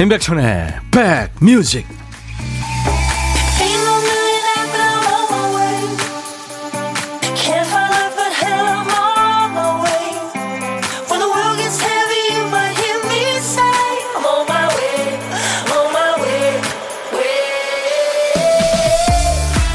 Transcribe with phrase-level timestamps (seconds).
[0.00, 1.86] 임백천의 백뮤직.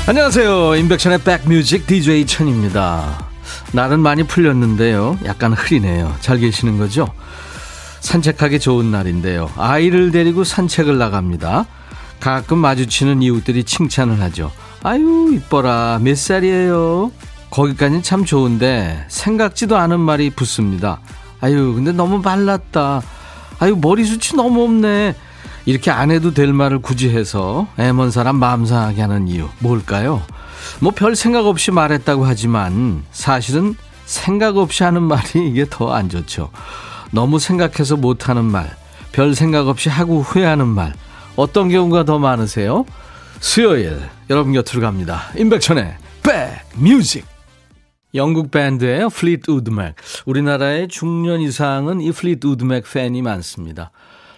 [0.08, 0.76] 안녕하세요.
[0.76, 3.30] 임백천의 백뮤직 DJ 천입니다.
[3.74, 5.20] 날은 많이 풀렸는데요.
[5.26, 6.16] 약간 흐리네요.
[6.20, 7.14] 잘 계시는 거죠?
[8.06, 9.50] 산책하기 좋은 날인데요.
[9.58, 11.66] 아이를 데리고 산책을 나갑니다.
[12.20, 14.52] 가끔 마주치는 이웃들이 칭찬을 하죠.
[14.84, 16.00] 아유, 이뻐라.
[16.02, 17.12] 몇 살이에요?
[17.50, 21.00] 거기까지는 참 좋은데 생각지도 않은 말이 붙습니다.
[21.42, 23.02] 아유, 근데 너무 말랐다.
[23.60, 25.16] 아유, 머리숱이 너무 없네.
[25.66, 30.22] 이렇게 안 해도 될 말을 굳이 해서 애먼 사람 마음 상하게 하는 이유 뭘까요?
[30.80, 36.52] 뭐 별 생각 없이 말했다고 하지만 사실은 생각 없이 하는 말이 이게 더 안 좋죠.
[37.12, 38.76] 너무 생각해서 못하는 말,
[39.12, 40.94] 별 생각 없이 하고 후회하는 말,
[41.36, 42.86] 어떤 경우가 더 많으세요?
[43.40, 45.24] 수요일, 여러분 곁으로 갑니다.
[45.38, 47.26] 임백천의 백뮤직.
[48.16, 49.10] 영국 밴드예요.
[49.10, 49.96] Fleetwood Mac.
[50.26, 53.92] 우리나라의 중년 이상은 이 Fleetwood Mac 팬이 많습니다.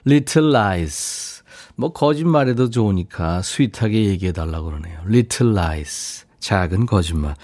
[0.06, 1.44] Little Lies.
[1.76, 5.00] 뭐 거짓말해도 좋으니까 sweet하게 얘기해 달라고 그러네요.
[5.08, 6.26] Little Lies.
[6.40, 7.36] 작은 거짓말.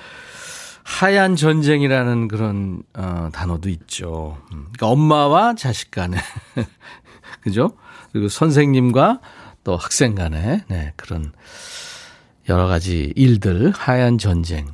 [0.84, 4.38] 하얀 전쟁이라는 그런 어, 단어도 있죠.
[4.52, 6.18] 음, 그러니까 엄마와 자식 간에
[7.42, 7.72] 그죠?
[8.12, 9.20] 그리고 선생님과
[9.64, 11.32] 또 학생 간에 네, 그런
[12.50, 14.68] 여러 가지 일들 하얀 전쟁.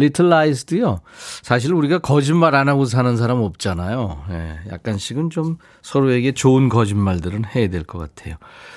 [0.00, 1.00] 리틀 라이스도요.
[1.42, 4.26] 사실 우리가 거짓말 안 하고 사는 사람 없잖아요.
[4.30, 8.36] 예, 약간씩은 좀 서로에게 좋은 거짓말들은 해야 될 것 같아요.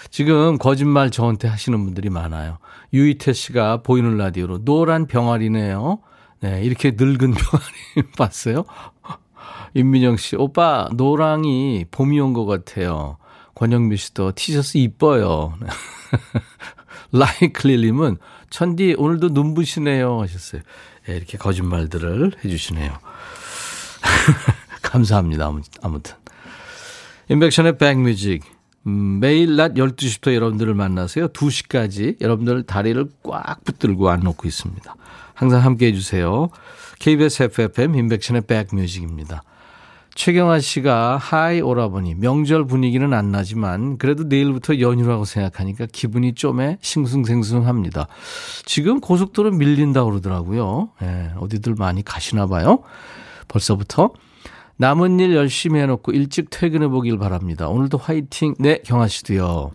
[0.10, 2.58] 지금 거짓말 저한테 하시는 분들이 많아요.
[2.94, 6.00] 유이태 씨가 보이는 라디오로 노란 병아리네요.
[6.42, 8.66] 네, 이렇게 늙은 병아리 봤어요?
[9.74, 13.18] 임민영 씨, 오빠, 노랑이 봄이 온 것 같아요.
[13.56, 15.54] 권영미 씨도 티셔츠 이뻐요.
[17.14, 18.18] 라이클릴님은,
[18.50, 20.22] 천디, 오늘도 눈부시네요.
[20.22, 20.62] 하셨어요.
[21.06, 22.98] 네, 이렇게 거짓말들을 해주시네요.
[24.82, 25.52] 감사합니다.
[25.82, 26.16] 아무튼.
[27.30, 28.44] 인백션의 백뮤직.
[28.88, 31.28] 음, 매일 낮 12시부터 여러분들을 만나세요.
[31.30, 34.96] 2시까지 여러분들 다리를 꽉 붙들고 안 놓고 있습니다.
[35.42, 36.50] 항상 함께 해주세요.
[37.00, 39.42] KBS FFM 인백션의 백뮤직입니다.
[40.14, 48.08] 최경아 씨가 하이 오라버니 명절 분위기는 안 나지만 그래도 내일부터 연휴라고 생각하니까 기분이 좀에 싱숭생숭합니다.
[48.66, 50.90] 지금 고속도로 밀린다고 그러더라고요.
[51.02, 52.84] 예, 어디들 많이 가시나 봐요.
[53.48, 54.12] 벌써부터
[54.78, 57.68] 남은 일 열심히 해놓고 일찍 퇴근해 보길 바랍니다.
[57.68, 58.54] 오늘도 화이팅.
[58.60, 59.72] 네, 경아 씨도요.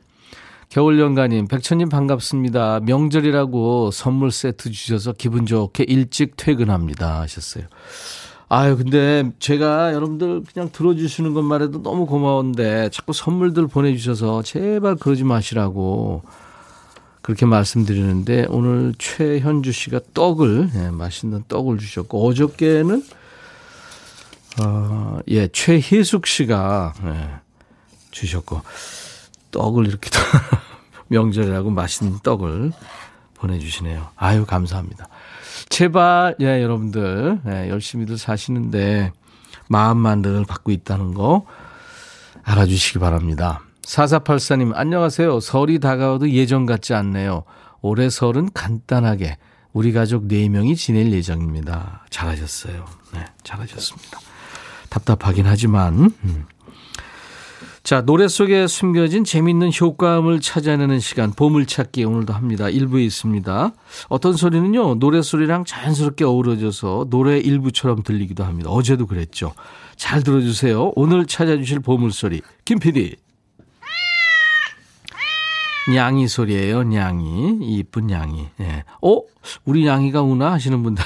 [0.77, 2.81] 겨울연가님, 백천님 반갑습니다.
[2.81, 7.23] 명절이라고 선물 세트 주셔서 기분 좋게 일찍 퇴근합니다.
[7.23, 7.65] 하셨어요.
[8.51, 15.25] 아유, 근데 제가 여러분들 그냥 들어주시는 것만 해도 너무 고마운데 자꾸 선물들 보내주셔서 제발 그러지
[15.25, 16.21] 마시라고
[17.23, 23.03] 그렇게 말씀드리는데 오늘 최현주 씨가 떡을, 예, 맛있는 떡을 주셨고 어저께는
[24.63, 27.31] 어, 예, 최희숙 씨가 예,
[28.11, 28.61] 주셨고
[29.57, 30.11] 떡을 이렇게
[31.09, 32.73] 명절이라고 맛있는 떡을
[33.35, 34.09] 보내주시네요.
[34.17, 35.09] 아유, 감사합니다.
[35.71, 39.13] 제발, 예, 여러분들, 예, 열심히들 사시는데
[39.69, 41.47] 마음만 늘 받고 있다는 거
[42.45, 43.63] 알아주시기 바랍니다.
[43.83, 45.41] 4484님, 안녕하세요.
[45.41, 47.45] 설이 다가와도 예전 같지 않네요.
[47.81, 49.39] 올해 설은 간단하게
[49.73, 52.05] 우리 가족 4명이 지낼 예정입니다.
[52.11, 52.85] 잘하셨어요.
[53.15, 54.21] 네, 잘하셨습니다.
[54.91, 56.47] 답답하긴 하지만, 음.
[57.87, 62.69] 자, 노래 속에 숨겨진 재밌는 효과음을 찾아내는 시간, 보물찾기 오늘도 합니다.
[62.69, 63.71] 일부에 있습니다.
[64.09, 68.71] 어떤 소리는요, 노래 소리랑 자연스럽게 어우러져서 노래 일부처럼 들리기도 합니다.
[68.71, 69.53] 어제도 그랬죠.
[69.95, 70.95] 잘 들어주세요.
[70.97, 73.15] 오늘 찾아주실 보물소리, 김 PD.
[75.95, 77.59] 냥이 소리예요, 냥이.
[77.61, 78.49] 이쁜 냥이.
[78.63, 78.83] 예.
[79.01, 79.21] 어?
[79.65, 80.51] 우리 냥이가 우나?
[80.51, 81.05] 하시는 분들.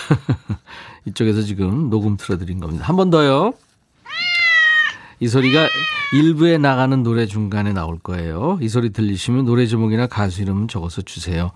[1.04, 2.86] 이쪽에서 지금 녹음 틀어드린 겁니다.
[2.86, 3.52] 한 번 더요.
[5.20, 5.68] 이 소리가
[6.14, 8.58] 일부에 나가는 노래 중간에 나올 거예요.
[8.62, 11.52] 이 소리 들리시면 노래 제목이나 가수 이름 적어서 주세요.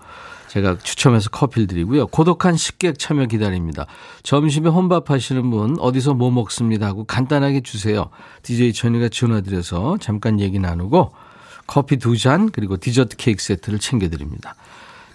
[0.49, 2.07] 제가 추첨해서 커피를 드리고요.
[2.07, 3.87] 고독한 식객 참여 기다립니다.
[4.23, 8.09] 점심에 혼밥 하시는 분 어디서 뭐 먹습니다 하고 간단하게 주세요.
[8.43, 11.11] DJ 천이가 전화드려서 잠깐 얘기 나누고
[11.67, 14.55] 커피 두 잔 그리고 디저트 케이크 세트를 챙겨드립니다.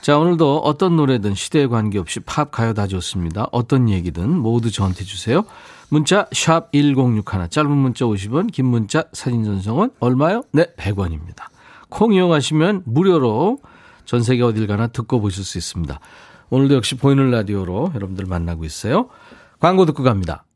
[0.01, 3.49] 자, 오늘도 어떤 노래든 시대에 관계없이 팝, 가요 다 좋습니다.
[3.53, 5.45] 어떤 얘기든 모두 저한테 주세요.
[5.91, 10.43] 문자 1061, 짧은 문자 50원, 긴 문자 사진 전송은 얼마요?
[10.53, 11.49] 네, 100원입니다.
[11.91, 13.59] 콩 이용하시면 무료로
[14.07, 16.01] 전 세계 어딜 가나 듣고 보실 수 있습니다.
[16.49, 19.11] 오늘도 역시 보이는 라디오로 여러분들 만나고 있어요.
[19.59, 20.47] 광고 듣고 갑니다.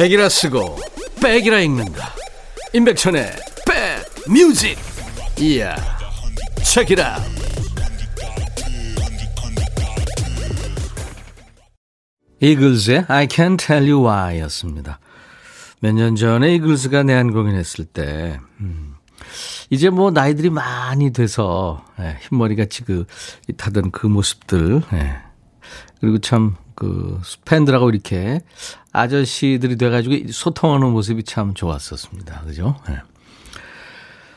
[0.00, 0.78] 백이라 쓰고
[1.22, 2.14] 백이라 읽는다.
[2.72, 3.36] 임백천의
[3.66, 4.78] 백 뮤직.
[5.38, 5.76] 이야.
[6.64, 7.18] 책이라.
[12.40, 15.00] 이글스의 I Can't Tell You Why 였습니다.
[15.80, 18.94] 몇 년 전에 이글스가 내한 공연했을 때, 음,
[19.68, 25.18] 이제 뭐 나이들이 많이 돼서, 예, 흰머리가 지긋하던 그 모습들, 예.
[26.00, 28.40] 그리고 참, 그, 팬들하고 이렇게
[28.92, 32.40] 아저씨들이 돼가지고 소통하는 모습이 참 좋았었습니다.
[32.40, 32.76] 그죠?
[32.88, 33.00] 예.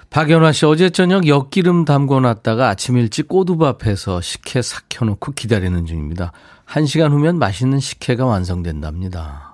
[0.09, 6.31] 박연화 씨, 어제 저녁 엿기름 담궈 놨다가 아침 일찍 꼬두밥해서 식혜 삭 켜놓고 기다리는 중입니다.
[6.65, 9.53] 한 시간 후면 맛있는 식혜가 완성된답니다.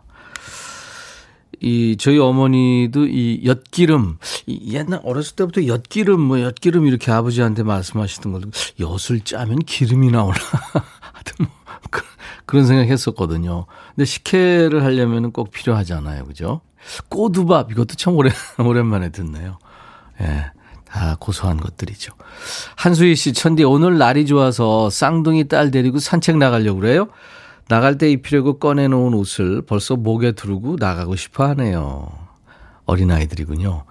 [1.62, 4.18] 이, 저희 어머니도 이 엿기름,
[4.48, 8.42] 이 옛날 어렸을 때부터 엿기름, 뭐 엿기름 이렇게 아버지한테 말씀하시던 걸
[8.80, 10.36] 엿을 짜면 기름이 나오나.
[11.00, 11.48] 하여튼 뭐,
[11.92, 12.02] 그,
[12.46, 13.66] 그런 생각 했었거든요.
[13.96, 16.26] 근데 식혜를 하려면 꼭 필요하잖아요.
[16.26, 16.62] 그죠?
[17.10, 19.58] 꼬두밥, 이것도 참 오래, 오랜만에 듣네요.
[20.22, 20.52] 예.
[20.86, 22.14] 다 고소한 것들이죠.
[22.76, 27.10] 한수희 씨, 천디, 오늘 날이 좋아서 쌍둥이 딸 데리고 산책 나가려고 그래요?
[27.68, 32.10] 나갈 때 입히려고 꺼내놓은 옷을 벌써 목에 두르고 나가고 싶어 하네요.
[32.86, 33.86] 어린아이들이군요.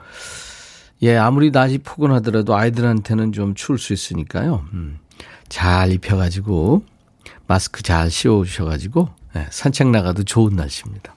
[1.03, 4.65] 예, 아무리 낮이 포근하더라도 아이들한테는 좀 추울 수 있으니까요.
[4.73, 4.99] 음,
[5.49, 6.83] 잘 입혀가지고,
[7.49, 11.15] 마스크 잘 씌워주셔가지고, 예, 산책 나가도 좋은 날씨입니다.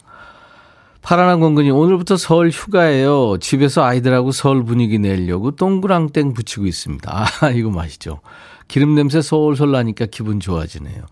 [1.02, 3.38] 파란한 공근이 오늘부터 설 휴가예요.
[3.40, 7.26] 집에서 아이들하고 설 분위기 내려고 동그랑땡 붙이고 있습니다.
[7.42, 8.22] 아, 이거 맛있죠.
[8.68, 11.04] 기름 냄새 솔솔 나니까 기분 좋아지네요.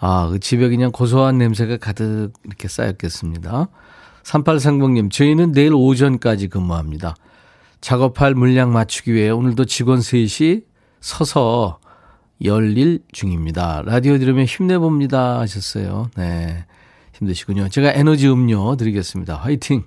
[0.00, 3.68] 아, 그 집에 그냥 고소한 냄새가 가득 이렇게 쌓였겠습니다.
[4.24, 7.14] 3830님, 저희는 내일 오전까지 근무합니다.
[7.80, 10.62] 작업할 물량 맞추기 위해 오늘도 직원 셋이
[11.00, 11.78] 서서
[12.42, 13.82] 열일 중입니다.
[13.84, 16.10] 라디오 들으면 힘내봅니다 하셨어요.
[16.16, 16.64] 네.
[17.12, 17.68] 힘드시군요.
[17.68, 19.36] 제가 에너지 음료 드리겠습니다.
[19.36, 19.84] 화이팅!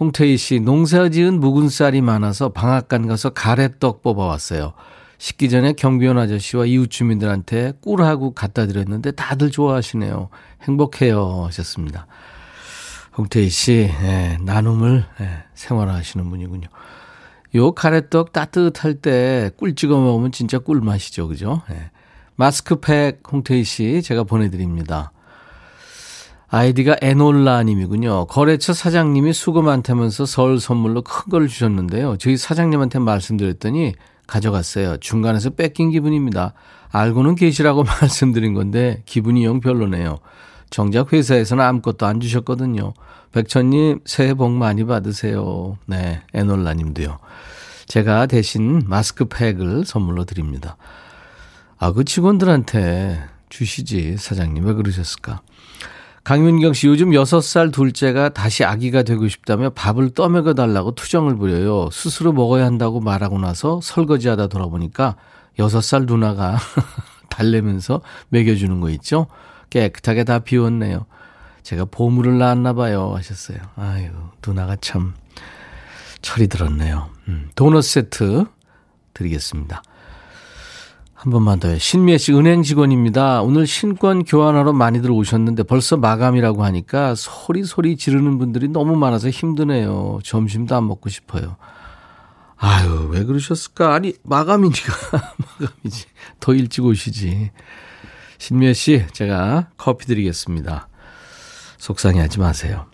[0.00, 4.72] 홍태희 씨, 농사 지은 묵은 쌀이 많아서 방앗간 가서 가래떡 뽑아왔어요.
[5.18, 10.30] 식기 전에 경비원 아저씨와 이웃 주민들한테 꿀하고 갖다 드렸는데 다들 좋아하시네요.
[10.62, 11.44] 행복해요.
[11.46, 12.06] 하셨습니다.
[13.16, 16.68] 홍태희 씨, 예, 나눔을 예, 생활하시는 분이군요.
[17.54, 21.28] 요 가래떡 따뜻할 때 꿀 찍어 먹으면 진짜 꿀맛이죠.
[21.28, 21.62] 그죠?
[21.70, 21.90] 예.
[22.36, 25.12] 마스크팩 홍태희 씨 제가 보내드립니다.
[26.48, 28.26] 아이디가 에놀라님이군요.
[28.26, 32.16] 거래처 사장님이 수고 많다면서 설 선물로 큰 걸 주셨는데요.
[32.18, 33.94] 저희 사장님한테 말씀드렸더니
[34.26, 34.98] 가져갔어요.
[34.98, 36.52] 중간에서 뺏긴 기분입니다.
[36.90, 40.18] 알고는 계시라고 말씀드린 건데 기분이 영 별로네요.
[40.72, 42.94] 정작 회사에서는 아무것도 안 주셨거든요.
[43.32, 45.76] 백천님 새해 복 많이 받으세요.
[45.86, 47.18] 네, 에놀라님도요.
[47.86, 50.76] 제가 대신 마스크팩을 선물로 드립니다.
[51.78, 55.42] 아, 그 직원들한테 주시지 사장님 왜 그러셨을까?
[56.24, 61.90] 강윤경 씨 요즘 6살 둘째가 다시 아기가 되고 싶다며 밥을 떠먹여 달라고 투정을 부려요.
[61.92, 65.16] 스스로 먹어야 한다고 말하고 나서 설거지 하다 돌아보니까
[65.58, 66.56] 6살 누나가
[67.28, 69.26] 달래면서 먹여주는 거 있죠?
[69.72, 71.06] 깨끗하게 다 비웠네요.
[71.62, 73.58] 제가 보물을 낳았나 봐요 하셨어요.
[73.76, 74.10] 아유
[74.46, 75.14] 누나가 참
[76.20, 77.08] 철이 들었네요.
[77.28, 78.44] 음, 도넛 세트
[79.14, 79.82] 드리겠습니다.
[81.14, 81.78] 한 번만 더요.
[81.78, 83.42] 신미애 씨 은행 직원입니다.
[83.42, 90.18] 오늘 신권 교환하러 많이들 오셨는데 벌써 마감이라고 하니까 소리 소리 지르는 분들이 너무 많아서 힘드네요.
[90.24, 91.56] 점심도 안 먹고 싶어요.
[92.56, 93.94] 아유, 왜 그러셨을까?
[93.94, 94.92] 아니, 마감이니까.
[95.60, 96.06] 마감이지.
[96.40, 97.50] 더 일찍 오시지.
[98.42, 100.88] 신미애 씨, 제가 커피 드리겠습니다.
[101.78, 102.86] 속상해 하지 마세요.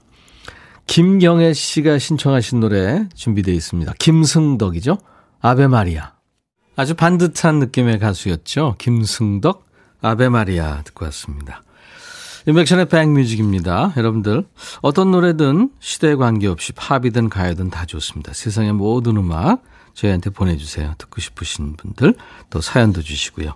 [0.86, 3.94] 김경애 씨가 신청하신 노래 준비되어 있습니다.
[3.98, 4.98] 김승덕이죠?
[5.40, 6.12] 아베마리아.
[6.76, 8.74] 아주 반듯한 느낌의 가수였죠.
[8.76, 9.66] 김승덕,
[10.02, 11.62] 아베마리아 듣고 왔습니다.
[12.46, 13.94] 인백션의 백뮤직입니다.
[13.96, 14.44] 여러분들
[14.82, 18.34] 어떤 노래든 시대에 관계없이 팝이든 가요든 다 좋습니다.
[18.34, 19.62] 세상의 모든 음악
[19.98, 20.94] 저희한테 보내주세요.
[20.96, 22.14] 듣고 싶으신 분들
[22.50, 23.54] 또 사연도 주시고요.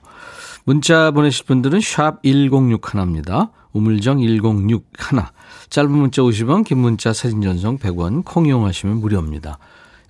[0.65, 3.51] 문자 보내실 분들은 샵 1061입니다.
[3.73, 5.23] 우물정 1061
[5.71, 9.59] 짧은 문자 50원 긴 문자 사진 전송 100원 콩 이용하시면 무료입니다.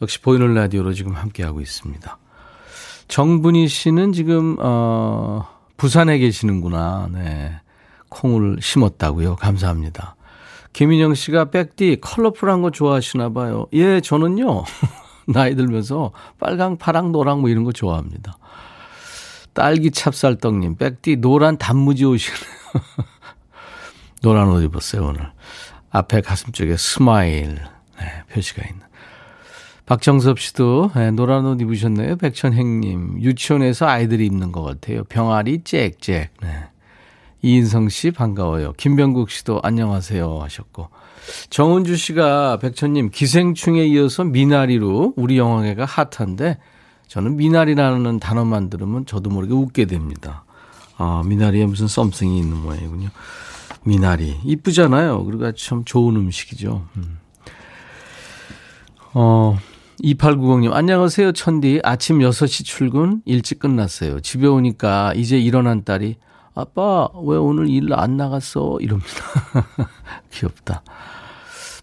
[0.00, 2.18] 역시 보이는 라디오로 지금 함께하고 있습니다.
[3.08, 5.46] 정분희 씨는 지금, 어,
[5.76, 7.10] 부산에 계시는구나.
[7.12, 7.60] 네.
[8.08, 9.36] 콩을 심었다고요.
[9.36, 10.16] 감사합니다.
[10.72, 13.66] 김인영 씨가 백디 컬러풀한 거 좋아하시나 봐요.
[13.74, 14.64] 예, 저는요.
[15.32, 18.38] 나이 들면서 빨강, 파랑, 노랑 뭐 이런 거 좋아합니다.
[19.54, 22.40] 딸기 찹쌀떡님, 백디 노란 단무지 옷이네요.
[24.22, 25.30] 노란 옷 입었어요, 오늘.
[25.90, 27.58] 앞에 가슴 쪽에 smile
[27.98, 28.82] 네, 표시가 있는.
[29.84, 32.16] 박정섭 씨도 네, 노란 옷 입으셨네요.
[32.16, 33.20] 백천행님.
[33.20, 35.04] 유치원에서 아이들이 입는 것 같아요.
[35.04, 36.28] 병아리 짹짹.
[36.40, 36.64] 네.
[37.42, 38.72] 이인성 씨 반가워요.
[38.74, 40.88] 김병국 씨도 안녕하세요 하셨고.
[41.50, 46.58] 정은주 씨가 백천님 기생충에 이어서 미나리로 우리 영화계가 핫한데
[47.08, 50.44] 저는 미나리라는 단어만 들으면 저도 모르게 웃게 됩니다.
[50.96, 53.08] 아, 미나리에 무슨 썸씽이 있는 모양이군요.
[53.84, 54.38] 미나리.
[54.44, 55.24] 이쁘잖아요.
[55.24, 56.86] 그리고 참 좋은 음식이죠.
[56.96, 57.18] 음.
[59.14, 59.58] 어,
[60.02, 61.80] 2890님, 안녕하세요, 천디.
[61.84, 64.20] 아침 6시 출근 일찍 끝났어요.
[64.20, 66.16] 집에 오니까 이제 일어난 딸이,
[66.54, 68.78] 아빠, 왜 오늘 일 안 나갔어?
[68.80, 69.10] 이럽니다.
[70.32, 70.82] 귀엽다.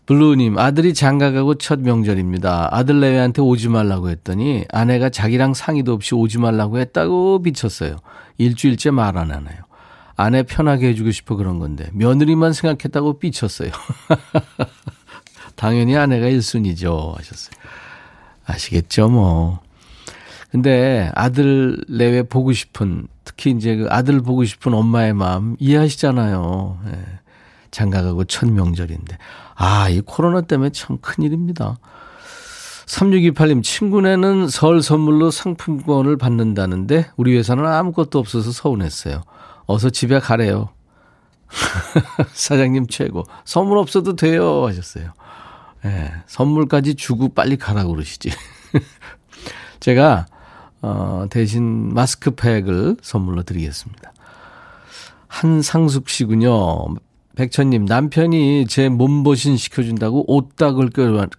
[0.06, 2.70] 블루님, 아들이 장가 가고 첫 명절입니다.
[2.72, 7.98] 아들 내외한테 오지 말라고 했더니 아내가 자기랑 상의도 없이 오지 말라고 했다고 비쳤어요.
[8.40, 9.58] 일주일째 말 안 하나요.
[10.16, 13.72] 아내 편하게 해주고 싶어 그런 건데 며느리만 생각했다고 삐쳤어요.
[15.56, 17.54] 당연히 아내가 1순위죠 하셨어요.
[18.46, 19.60] 아시겠죠 뭐.
[20.52, 26.80] 근데 아들 내외 보고 싶은 특히 이제 그 아들 보고 싶은 엄마의 마음 이해하시잖아요.
[26.88, 27.20] 예.
[27.72, 29.18] 장가가고 첫 명절인데.
[29.56, 31.78] 아, 이 코로나 때문에 참 큰일입니다.
[32.86, 39.22] 3628님, 친구네는 설 선물로 상품권을 받는다는데 우리 회사는 아무것도 없어서 서운했어요.
[39.68, 40.70] 어서 집에 가래요.
[42.34, 43.24] 사장님 최고.
[43.46, 44.66] 선물 없어도 돼요.
[44.66, 45.14] 하셨어요.
[45.86, 48.32] 예, 네, 선물까지 주고 빨리 가라고 그러시지.
[49.80, 50.26] 제가,
[50.82, 54.14] 어, 대신 마스크팩을 선물로 드리겠습니다.
[55.28, 56.96] 한상숙 씨군요.
[57.40, 60.90] 백천님, 남편이 제 몸보신 시켜준다고 옷닭을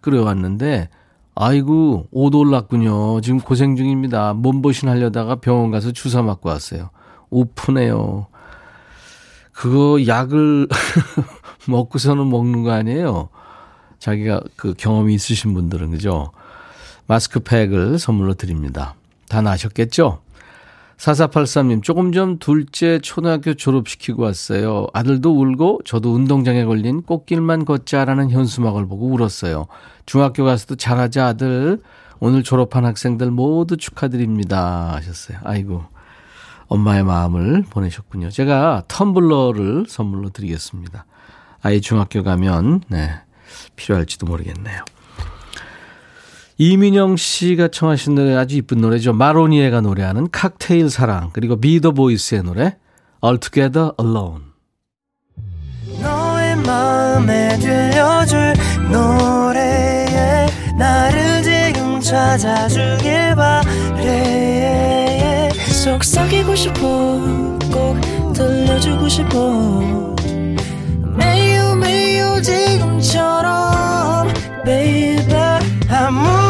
[0.01, 0.89] 끓여왔는데,
[1.35, 3.21] 아이고, 옷 올랐군요.
[3.21, 4.33] 지금 고생 중입니다.
[4.33, 6.89] 몸보신 하려다가 병원 가서 주사 맞고 왔어요.
[7.29, 8.29] 오프네요.
[9.53, 10.69] 그거 약을
[11.69, 13.29] 먹고서는 먹는 거 아니에요?
[13.99, 16.33] 자기가 그 경험이 있으신 분들은, 그죠?
[17.09, 18.95] 마스크팩을 선물로 드립니다.
[19.29, 20.23] 다 나셨겠죠?
[21.01, 24.87] 4483님, 조금 전 둘째 초등학교 졸업시키고 왔어요.
[24.93, 29.67] 아들도 울고 저도 운동장에 걸린 꽃길만 걷자라는 현수막을 보고 울었어요.
[30.05, 31.81] 중학교 가서도 잘하자 아들.
[32.19, 34.95] 오늘 졸업한 학생들 모두 축하드립니다.
[34.95, 35.39] 하셨어요.
[35.43, 35.85] 아이고.
[36.67, 38.29] 엄마의 마음을 보내셨군요.
[38.29, 41.07] 제가 텀블러를 선물로 드리겠습니다.
[41.63, 43.11] 아이 중학교 가면, 네,
[43.75, 44.85] 필요할지도 모르겠네요.
[46.63, 49.15] 이민영 씨가 청하신 노래 아주 이쁜 노래죠.
[49.15, 52.77] 마로니에가 노래하는 칵테일 사랑 그리고 비더 보이스의 노래
[53.25, 54.45] All Together Alone.
[56.03, 58.53] 너의 마음에 들려줄
[58.93, 60.49] 노래에
[60.79, 64.29] 나를 지금 찾아주길 바래
[65.83, 66.79] 속삭이고 싶어
[67.73, 67.99] 꼭
[68.35, 70.15] 들려주고 싶어
[71.17, 74.29] 매우 매우 지금처럼
[74.67, 75.21] baby
[75.91, 76.50] 필요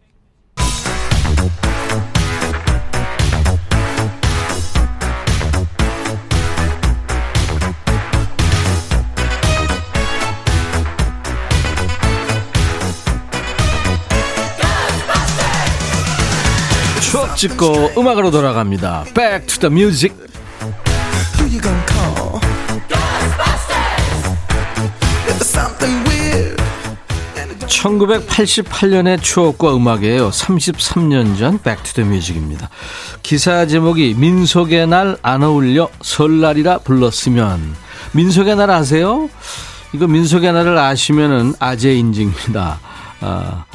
[17.41, 19.05] 찍고 음악으로 돌아갑니다.
[19.15, 20.15] Back to the music.
[27.67, 30.29] 1988년의 추억과 음악이에요.
[30.29, 32.69] 33년 전 백투더뮤직입니다.
[33.23, 37.75] 기사 제목이 민속의 날 안 어울려 설날이라 불렀으면
[38.11, 39.29] 민속의 날 아세요?
[39.93, 42.79] 이거 민속의 날을 아시면은 아재 인증입니다.
[43.21, 43.65] 아,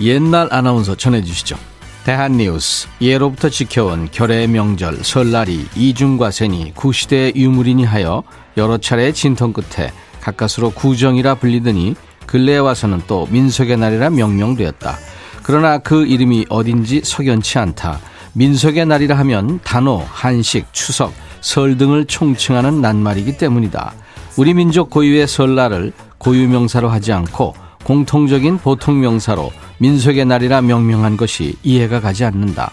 [0.00, 1.69] 옛날 아나운서 전해주시죠.
[2.10, 8.24] 대한뉴스 예로부터 지켜온 결의 명절 설날이 이중과세니 구시대의 유물이니 하여
[8.56, 11.94] 여러 차례 진통 끝에 가까스로 구정이라 불리더니
[12.26, 14.96] 근래에 와서는 또 민속의 날이라 명명되었다.
[15.44, 18.00] 그러나 그 이름이 어딘지 석연치 않다.
[18.32, 23.92] 민속의 날이라 하면 단오, 한식, 추석, 설 등을 총칭하는 낱말이기 때문이다.
[24.36, 32.00] 우리 민족 고유의 설날을 고유명사로 하지 않고 공통적인 보통 명사로 민속의 날이라 명명한 것이 이해가
[32.00, 32.70] 가지 않는다.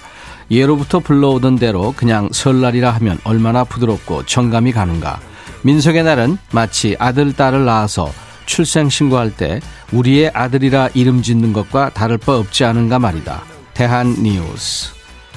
[0.49, 5.19] 예로부터 불러오던 대로 그냥 설날이라 하면 얼마나 부드럽고 정감이 가는가.
[5.63, 8.11] 민속의 날은 마치 아들, 딸을 낳아서
[8.45, 9.59] 출생신고할 때
[9.91, 13.43] 우리의 아들이라 이름 짓는 것과 다를 바 없지 않은가 말이다.
[13.73, 14.93] 대한 뉴스.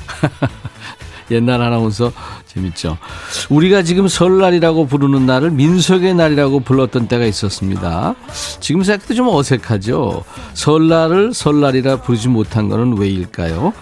[1.31, 2.13] 옛날 아나운서
[2.47, 2.99] 재밌죠.
[3.49, 8.15] 우리가 지금 설날이라고 부르는 날을 민속의 날이라고 불렀던 때가 있었습니다.
[8.61, 10.25] 지금 생각해도 좀 어색하죠.
[10.55, 13.73] 설날을 설날이라 부르지 못한 것은 왜일까요?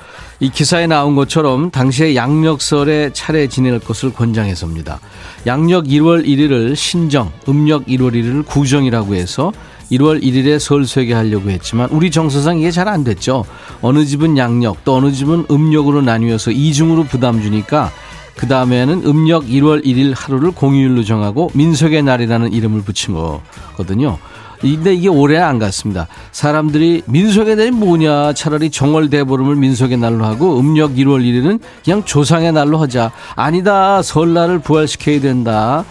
[0.40, 5.00] 이 기사에 나온 것처럼 당시에 양력설에 차례 지낼 것을 권장해서입니다.
[5.46, 9.52] 양력 1월 1일을 신정, 음력 1월 1일을 구정이라고 해서
[9.90, 13.44] 1월 1일에 설쇠게 하려고 했지만 우리 정서상 이게 잘 안 됐죠.
[13.82, 17.90] 어느 집은 양력 또 어느 집은 음력으로 나뉘어서 이중으로 부담 주니까
[18.36, 24.18] 그 다음에는 음력 1월 1일 하루를 공휴일로 정하고 민속의 날이라는 이름을 붙인 거거든요.
[24.60, 26.08] 근데 이게 오래 안 갔습니다.
[26.32, 32.52] 사람들이 민속의 날이 뭐냐 차라리 정월 대보름을 민속의 날로 하고 음력 1월 1일은 그냥 조상의
[32.52, 33.12] 날로 하자.
[33.36, 35.84] 아니다 설날을 부활시켜야 된다.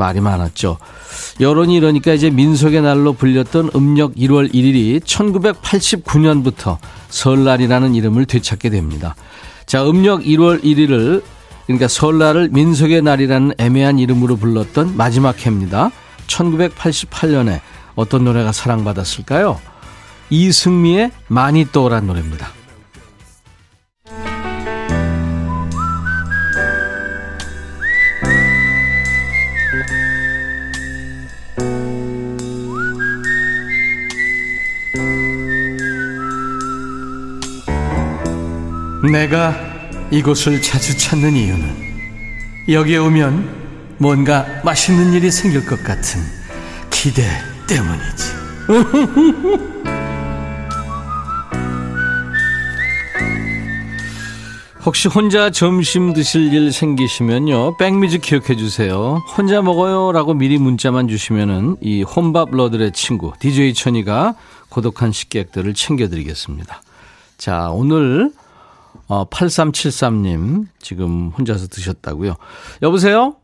[0.00, 0.78] 말이 많았죠.
[1.40, 6.78] 여론이 이러니까 이제 민속의 날로 불렸던 음력 1월 1일이 1989년부터
[7.10, 9.14] 설날이라는 이름을 되찾게 됩니다.
[9.66, 11.22] 자, 음력 1월 1일을
[11.66, 15.92] 그러니까 설날을 민속의 날이라는 애매한 이름으로 불렀던 마지막 해입니다.
[16.26, 17.60] 1988년에
[17.94, 19.60] 어떤 노래가 사랑받았을까요?
[20.30, 22.59] 이승미의 많이 떠오란 노래입니다.
[39.08, 39.54] 내가
[40.10, 41.90] 이곳을 자주 찾는 이유는
[42.68, 46.20] 여기에 오면 뭔가 맛있는 일이 생길 것 같은
[46.90, 47.22] 기대
[47.66, 48.40] 때문이지.
[54.84, 57.76] 혹시 혼자 점심 드실 일 생기시면요.
[57.76, 59.22] 백미즈 기억해 주세요.
[59.36, 64.34] 혼자 먹어요 라고 미리 문자만 주시면은 이 혼밥 러들의 친구 DJ 천이가
[64.70, 66.82] 고독한 식객들을 챙겨 드리겠습니다.
[67.36, 68.32] 자, 오늘
[69.10, 72.34] 어 8373님 지금 혼자서 드셨다고요.
[72.80, 73.34] 여보세요?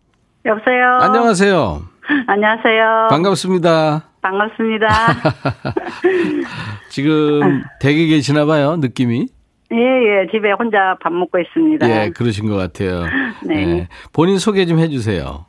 [0.44, 0.98] 여보세요.
[1.00, 1.82] 안녕하세요.
[2.28, 3.08] 안녕하세요.
[3.10, 4.04] 반갑습니다.
[4.22, 4.88] 반갑습니다.
[6.88, 9.26] 지금 댁에 계시나 봐요, 느낌이.
[9.72, 10.30] 예, 예.
[10.30, 11.88] 집에 혼자 밥 먹고 있습니다.
[11.90, 13.02] 예, 그러신 것 같아요.
[13.42, 13.56] 네.
[13.56, 15.46] 예, 본인 소개 좀 해주세요.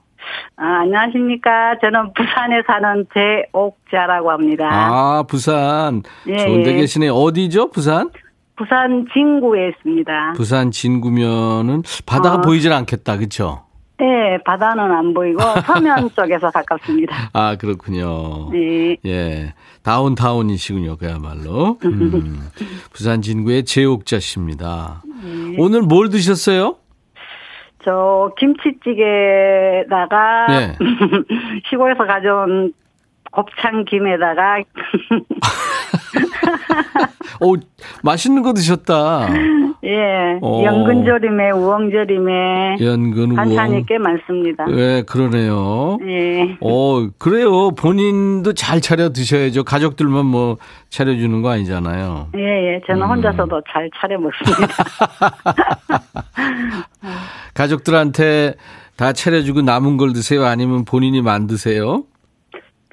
[0.56, 1.78] 아, 안녕하십니까.
[1.80, 4.68] 저는 부산에 사는 제옥자라고 합니다.
[4.72, 6.02] 아, 부산.
[6.26, 6.76] 예, 좋은데 예.
[6.78, 7.10] 계시네.
[7.10, 8.10] 어디죠, 부산?
[8.58, 10.34] 부산 진구에 있습니다.
[10.36, 12.42] 부산 진구면은 바다가 어.
[12.42, 13.64] 보이질 않겠다, 그쵸?
[14.02, 17.30] 예, 바다는 안 보이고 서면 쪽에서 가깝습니다.
[17.34, 18.50] 아, 그렇군요.
[18.52, 18.98] 네.
[19.06, 19.54] 예.
[19.84, 21.78] 다운타운이시군요, 그야말로.
[21.86, 22.50] 음,
[22.94, 25.02] 부산 진구의 제옥자 씨입니다.
[25.24, 25.56] 네.
[25.58, 26.76] 오늘 뭘 드셨어요?
[27.84, 30.76] 저 김치찌개다가 예.
[31.70, 32.74] 시골에서 가져온
[33.32, 34.58] 곱창 김에다가
[37.40, 37.56] 오,
[38.04, 39.28] 맛있는 거 드셨다.
[39.84, 40.64] 예, 어.
[40.64, 43.86] 연근조림에 우엉조림에 연근 반찬이.
[43.86, 44.66] 꽤 많습니다.
[44.72, 46.00] 예, 그러네요.
[46.08, 46.58] 예.
[46.62, 47.72] 어, 그래요.
[47.72, 49.64] 본인도 잘 차려 드셔야죠.
[49.64, 50.58] 가족들만 뭐
[50.90, 52.30] 차려주는 거 아니잖아요.
[52.36, 52.40] 예,
[52.76, 52.82] 예.
[52.88, 53.10] 저는 음.
[53.12, 54.68] 혼자서도 잘 차려 먹습니다.
[57.54, 58.56] 가족들한테
[58.96, 60.46] 다 차려주고 남은 걸 드세요?
[60.46, 62.04] 아니면 본인이 만드세요?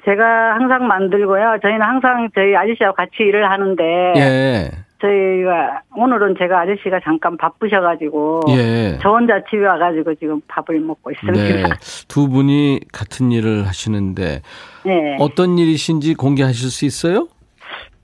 [0.05, 1.57] 제가 항상 만들고요.
[1.61, 3.83] 저희는 항상 저희 아저씨하고 같이 일을 하는데
[4.15, 4.71] 예.
[5.01, 8.97] 저희가 오늘은 제가 아저씨가 잠깐 바쁘셔가지고 예.
[9.01, 11.15] 저 혼자 집에 와가지고 지금 밥을 먹고 네.
[11.15, 11.75] 있습니다.
[12.07, 14.41] 두 분이 같은 일을 하시는데
[14.85, 15.17] 네.
[15.19, 17.27] 어떤 일이신지 공개하실 수 있어요?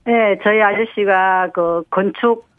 [0.04, 2.50] 네, 저희 아저씨가 그 건축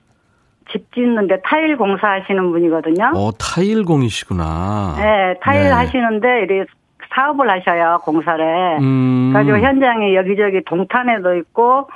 [0.71, 3.11] 집 짓는데 타일 공사하시는 분이거든요.
[3.15, 4.95] 어, 타일공이시구나.
[4.97, 5.69] 네, 타일 네.
[5.69, 6.71] 하시는데 이렇게
[7.13, 8.77] 사업을 하셔요 공사를.
[8.81, 9.31] 음.
[9.33, 11.89] 가지고 현장에 여기저기 동탄에도 있고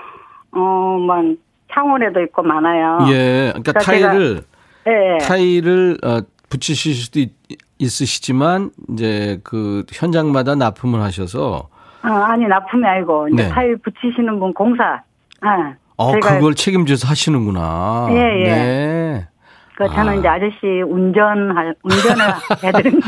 [0.51, 1.35] 어막
[1.73, 2.99] 창원에도 있고 많아요.
[3.09, 3.51] 예.
[3.53, 4.41] 그러니까 그러니까 타일을
[4.87, 5.17] 예.
[5.25, 7.31] 타일을 어, 붙이실 수도 있,
[7.77, 11.69] 있으시지만 이제 그 현장마다 납품을 하셔서
[12.03, 13.49] 어, 아니 납품이 아니고 이제 네.
[13.49, 15.01] 타일 붙이시는 분 공사.
[15.41, 18.07] 아, 어 제가 그걸 책임져서 하시는구나.
[18.11, 18.43] 예, 예.
[18.43, 19.27] 네.
[19.77, 20.15] 그 저는 아.
[20.15, 22.25] 이제 아저씨 운전할 운전을
[22.63, 22.99] 해드리는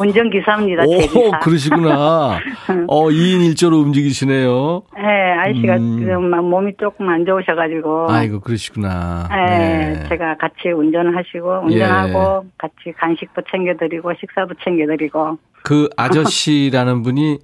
[0.00, 0.86] 운전 기사입니다.
[0.86, 1.38] 제 오, 기사.
[1.40, 2.38] 그러시구나.
[2.88, 4.82] 어, 2인 1조로 움직이시네요.
[4.98, 5.02] 예,
[5.38, 5.98] 아저씨가 음.
[5.98, 8.10] 지금 막 몸이 조금 안 좋으셔가지고.
[8.10, 9.28] 아이고, 그러시구나.
[9.30, 10.04] 예, 네.
[10.08, 15.36] 제가 같이 운전을 하시고 운전하고 같이 간식도 챙겨드리고 식사도 챙겨드리고.
[15.64, 17.40] 그 아저씨라는 분이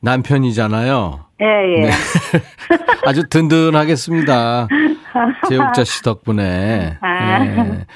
[0.00, 1.24] 남편이잖아요.
[1.40, 1.80] 예, 예.
[1.86, 1.90] 네.
[3.04, 4.68] 아주 든든하겠습니다.
[5.48, 6.98] 제육자 씨 덕분에.
[7.00, 7.38] 아.
[7.38, 7.86] 네.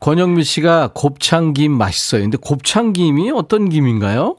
[0.00, 2.22] 권영미 씨가 곱창김 맛있어요.
[2.22, 4.36] 근데 곱창김이 어떤 김인가요?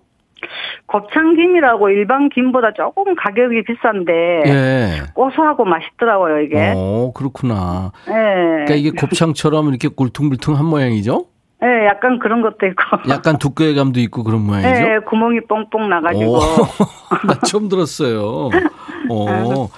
[0.88, 4.14] 곱창김이라고 일반 김보다 조금 가격이 비싼데
[4.46, 5.02] 예.
[5.14, 6.74] 고소하고 맛있더라고요 이게.
[6.76, 7.92] 어, 그렇구나.
[8.08, 8.14] 예.
[8.14, 11.26] 그러니까 이게 곱창처럼 이렇게 굴퉁불퉁한 모양이죠?
[11.60, 13.10] 네, 약간 그런 것도 있고.
[13.10, 14.70] 약간 두께감도 있고 그런 모양이죠?
[14.70, 16.36] 네, 구멍이 뽕뽕 나가지고.
[16.36, 16.40] 오,
[17.26, 18.50] 나 처음 들었어요.
[19.10, 19.70] 어.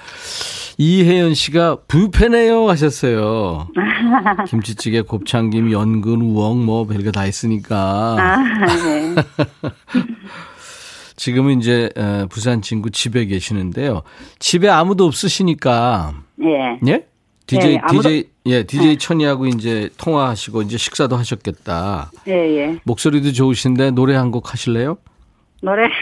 [0.90, 3.68] 이혜연 씨가 뷔페네요 하셨어요.
[4.48, 8.16] 김치찌개, 곱창김, 연근, 우엉 뭐 별거 다 있으니까.
[8.18, 8.36] 아,
[8.76, 9.14] 네.
[11.16, 14.00] 지금은 이제 에, 부산 친구 집에 계시는데요.
[14.38, 16.14] 집에 아무도 없으시니까
[16.44, 16.78] 예.
[16.90, 17.04] 예?
[17.46, 22.10] DJ 예, 아무도- DJ 예, DJ 천이하고 이제 통화하시고 이제 식사도 하셨겠다.
[22.26, 22.80] 예, 예.
[22.84, 24.96] 목소리도 좋으신데 노래 한 곡 하실래요?
[25.60, 25.88] 노래.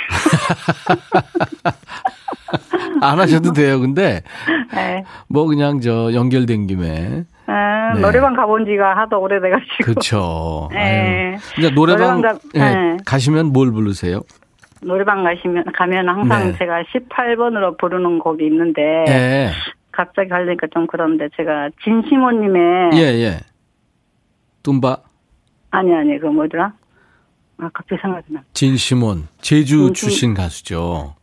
[3.00, 3.80] 안 하셔도 돼요.
[3.80, 4.22] 근데
[4.74, 5.04] 네.
[5.28, 8.00] 뭐 그냥 저 연결된 김에 아, 네.
[8.00, 9.84] 노래방 가본 지가 하도 오래돼가지고.
[9.84, 10.68] 그렇죠.
[10.74, 11.36] 네.
[11.58, 12.96] 이제 노래방 노래방 가- 예, 네.
[13.06, 14.20] 가시면 뭘 부르세요?
[14.82, 16.58] 노래방 가시면, 가면 항상 네.
[16.58, 18.82] 제가 18번으로 부르는 곡이 있는데.
[19.08, 19.50] 예.
[19.90, 22.90] 갑자기 하려니까 좀 그런데 제가 진시모님의.
[22.94, 23.40] 예, 예.
[24.62, 24.96] tumba
[25.70, 26.72] 아니, 아니, 그 뭐더라?
[27.60, 28.40] 아, 갑자기 생각이 나.
[28.52, 31.14] 진시몬 제주 진심- 출신 가수죠.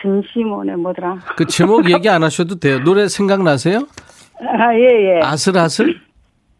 [0.00, 1.18] 진시몬의 뭐더라?
[1.36, 2.82] 그 제목 얘기 안 하셔도 돼요.
[2.84, 3.86] 노래 생각나세요?
[4.40, 5.20] 아, 예, 예.
[5.22, 6.00] 아슬아슬?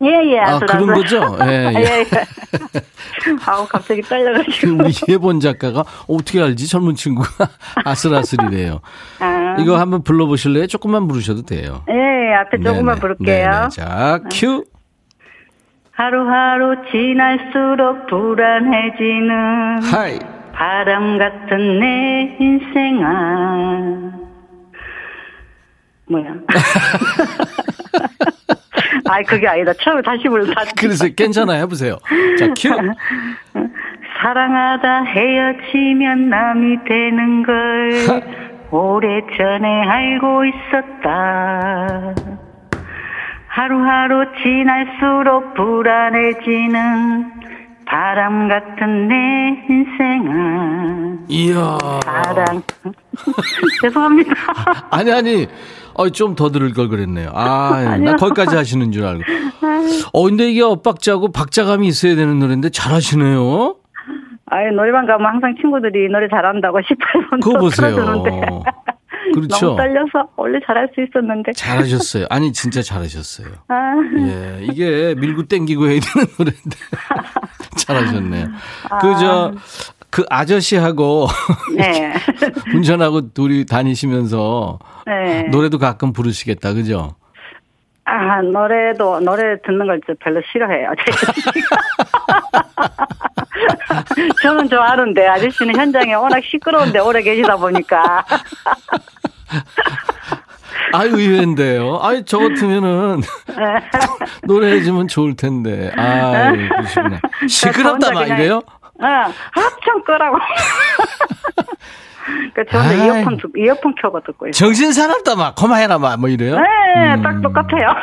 [0.02, 0.38] 예, 예.
[0.40, 0.66] 아, 아슬아슬.
[0.66, 1.38] 그런 거죠?
[1.44, 1.74] 예, 예.
[1.80, 2.04] 예, 예.
[3.46, 4.74] 아우, 갑자기 그 떨려가지고.
[4.84, 6.68] 우리 예본 작가가 어떻게 알지?
[6.68, 7.48] 젊은 친구가
[7.84, 8.80] 아슬아슬이래요.
[9.20, 10.66] 아, 이거 한번 불러보실래요?
[10.66, 11.82] 조금만 부르셔도 돼요.
[11.88, 13.00] 예, 앞에 조금만 네네.
[13.00, 13.50] 부를게요.
[13.50, 13.68] 네네.
[13.70, 14.64] 자, 큐.
[15.92, 20.18] 하루하루 지날수록 불안해지는 하이.
[20.64, 24.12] 바람 같은 내 인생아.
[26.08, 26.24] 뭐야?
[29.10, 29.74] 아이, 그게 아니다.
[29.74, 30.46] 처음에 다시 불러.
[30.78, 31.60] 그래서 괜찮아요.
[31.64, 31.98] 해보세요.
[32.38, 32.70] 자, 큐.
[34.22, 37.90] 사랑하다 헤어지면 남이 되는 걸
[38.72, 42.14] 오래전에 알고 있었다.
[43.48, 47.33] 하루하루 지날수록 불안해지는
[47.86, 49.14] 바람 같은 내
[49.68, 51.18] 인생아.
[51.28, 51.78] 이야.
[52.04, 52.62] 사랑.
[53.82, 54.32] 죄송합니다.
[54.90, 55.46] 아니, 아니.
[55.96, 57.30] 어, 좀 더 들을 걸 그랬네요.
[57.32, 58.16] 아, 나 아니요.
[58.16, 59.22] 거기까지 하시는 줄 알고.
[60.12, 63.76] 어, 근데 이게 엇박자고 박자감이 있어야 되는 노래인데 잘 하시네요.
[64.46, 67.94] 아예 노래방 가면 항상 친구들이 노래 잘한다고 18번 그거 보세요.
[67.94, 68.46] 틀어주는데.
[69.34, 69.66] 그렇죠.
[69.66, 71.52] 너무 떨려서 원래 잘할 수 있었는데.
[71.52, 72.26] 잘하셨어요.
[72.30, 73.48] 아니, 진짜 잘하셨어요.
[73.68, 76.76] 아, 예, 이게 밀고 땡기고 해야 되는 노래인데.
[77.76, 78.46] 잘하셨네요.
[79.00, 79.52] 그, 저,
[80.10, 81.26] 그 아저씨하고
[81.76, 82.14] 네.
[82.74, 85.42] 운전하고 둘이 다니시면서 네.
[85.50, 87.16] 노래도 가끔 부르시겠다, 그죠?
[88.06, 90.90] 아, 노래도, 노래 듣는 걸저 별로 싫어해요.
[94.42, 98.24] 저는 좋아하는데, 아저씨는 현장에 워낙 시끄러운데 오래 계시다 보니까.
[100.92, 101.98] 아유, 의외인데요.
[102.02, 103.22] 아유, 저 같으면은
[104.44, 105.90] 노래해주면 좋을 텐데.
[105.96, 107.18] 아유, 그러시구나.
[107.48, 108.60] 시끄럽다, 막 이래요?
[109.00, 110.36] 어, 합창 끄라고.
[112.54, 113.06] 그, 저 혼자 아이.
[113.06, 114.52] 이어폰, 듣- 이어폰 켜고 듣고 있어요.
[114.52, 115.54] 정신 사납다, 막.
[115.54, 116.18] 그만해라, 막.
[116.18, 116.56] 뭐 이래요?
[116.56, 117.88] 네, 딱 똑같아요.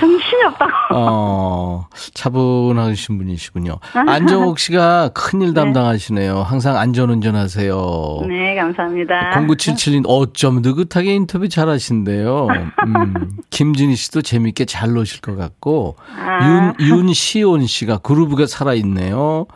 [0.00, 0.72] 정신이 없다고.
[0.94, 3.78] 어, 차분하신 분이시군요.
[3.92, 6.38] 안정옥 씨가 큰일 담당하시네요.
[6.42, 8.20] 항상 안전운전 하세요.
[8.28, 9.32] 네, 감사합니다.
[9.34, 12.48] 0977님, 어쩜 느긋하게 인터뷰 잘 하신대요.
[12.86, 16.74] 음, 김진희 씨도 재밌게 잘 노실 것 같고, 아.
[16.80, 19.46] 윤, 윤시온 씨가 그루브가 살아있네요.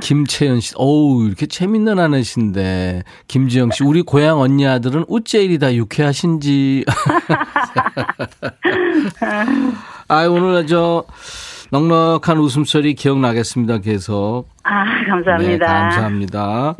[0.00, 6.84] 김채연 씨, 어우, 이렇게 재밌는 아내신데, 김지영 씨, 우리 고향 언니 아들은 우째일이 다 유쾌하신지.
[10.08, 11.04] 아, 오늘 저,
[11.70, 14.46] 넉넉한 웃음소리 기억나겠습니다, 계속.
[14.62, 15.52] 아, 감사합니다.
[15.52, 15.58] 음.
[15.58, 16.74] 네, 감사합니다.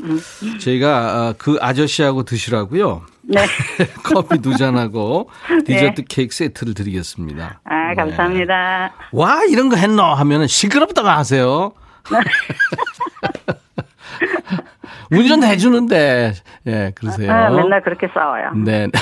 [0.61, 3.03] 저희가 어, 그 아저씨하고 드시라고요.
[3.23, 3.45] 네.
[4.03, 5.29] 커피 두 잔하고
[5.67, 7.61] 디저트 케이크 세트를 드리겠습니다.
[7.65, 7.95] 아, 네.
[7.95, 8.93] 감사합니다.
[9.13, 11.73] 와 이런 거 했노 하면은 시끄럽다고 하세요.
[15.11, 16.35] 운전 해주는데
[16.67, 17.33] 예 그러세요.
[17.33, 18.51] 아, 맨날 그렇게 싸워요.
[18.65, 18.89] 네.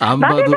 [0.00, 0.52] 안 봐도!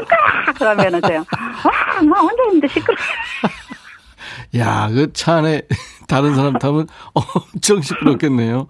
[0.58, 2.98] 그러면은 제가, 와, 나 혼자 있는데 시끄러
[4.58, 5.62] 야 그 차 안에
[6.08, 8.68] 다른 사람 타면 엄청 시끄럽겠네요.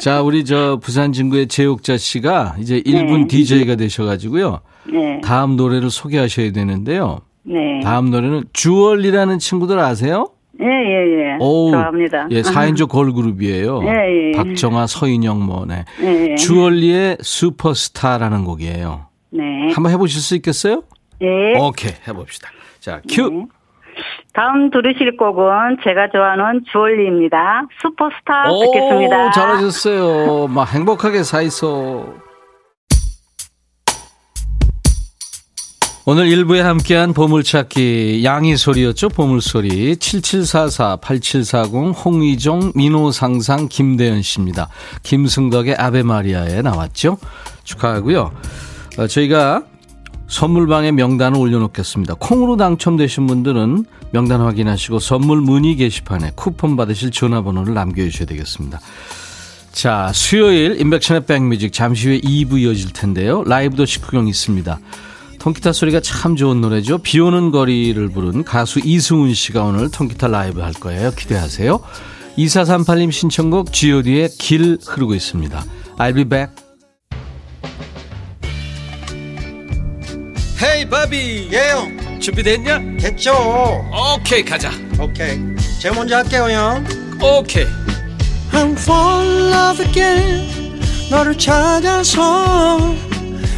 [0.00, 3.26] 자 우리 저 부산 진구의 제옥자 씨가 이제 1분 네.
[3.28, 4.60] DJ가 되셔가지고요.
[4.92, 5.20] 네.
[5.24, 7.20] 다음 노래를 소개하셔야 되는데요.
[7.46, 7.80] 네.
[7.82, 10.28] 다음 노래는 주얼리라는 친구들 아세요?
[10.60, 11.36] 예, 예, 예.
[11.38, 12.28] 어우, 좋아합니다.
[12.30, 13.82] 예, 4인조 걸그룹이에요.
[13.84, 14.32] 예, 예, 예.
[14.32, 15.84] 박정아, 서인영 뭐, 네.
[16.02, 16.34] 예, 예.
[16.36, 19.06] 주얼리의 슈퍼스타라는 곡이에요.
[19.30, 19.42] 네.
[19.74, 20.82] 한번 해보실 수 있겠어요?
[21.22, 21.58] 예.
[21.58, 22.48] 오케이, 해봅시다.
[22.80, 23.28] 자, 큐.
[23.30, 23.46] 네.
[24.32, 27.66] 다음 들으실 곡은 제가 좋아하는 주얼리입니다.
[27.80, 29.30] 슈퍼스타 오, 듣겠습니다.
[29.30, 30.48] 잘하셨어요.
[30.48, 32.14] 막 행복하게 사 있어.
[36.08, 39.08] 오늘 일부에 함께한 보물찾기 양이 소리였죠.
[39.08, 44.68] 보물소리 7744 8740 홍의종 민호상상 김대현 씨입니다.
[45.02, 47.18] 김승덕의 아베마리아에 나왔죠.
[47.64, 48.30] 축하하고요.
[48.98, 49.64] 어, 저희가
[50.28, 52.14] 선물방에 명단을 올려놓겠습니다.
[52.20, 58.78] 콩으로 당첨되신 분들은 명단 확인하시고 선물 문의 게시판에 쿠폰 받으실 전화번호를 남겨주셔야 되겠습니다.
[59.72, 63.42] 자, 수요일 인백션의 백뮤직 잠시 후에 2부 이어질 텐데요.
[63.42, 64.78] 라이브 도시 구경 있습니다.
[65.46, 66.98] 통기타 소리가 참 좋은 노래죠.
[66.98, 71.12] 비 오는 거리를 부른 가수 이승훈 씨가 오늘 통기타 라이브 할 거예요.
[71.12, 71.78] 기대하세요.
[72.36, 75.64] 2438님 신청곡 god의 길 흐르고 있습니다.
[75.98, 76.52] I'll be back.
[80.60, 82.96] 헤이 바비 예영 준비됐냐?
[82.98, 83.32] 됐죠
[84.16, 85.38] 오케이 가자 오케이
[85.80, 86.84] 제가 먼저 할게요 형
[87.22, 87.66] 오케이
[88.50, 93.15] I'm fall in love again 너를 찾아서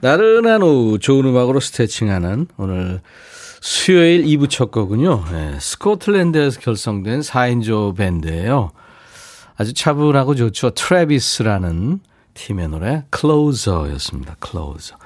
[0.00, 3.00] 나른한 오후 좋은 음악으로 스트레칭하는 오늘
[3.60, 5.24] 수요일 2부 첫 곡은요.
[5.30, 8.72] 네, 스코틀랜드에서 결성된 4인조 밴드예요.
[9.56, 10.70] 아주 차분하고 좋죠.
[10.70, 12.00] 트래비스라는
[12.34, 14.36] 팀의 노래 Closer였습니다.
[14.38, 14.96] Closer.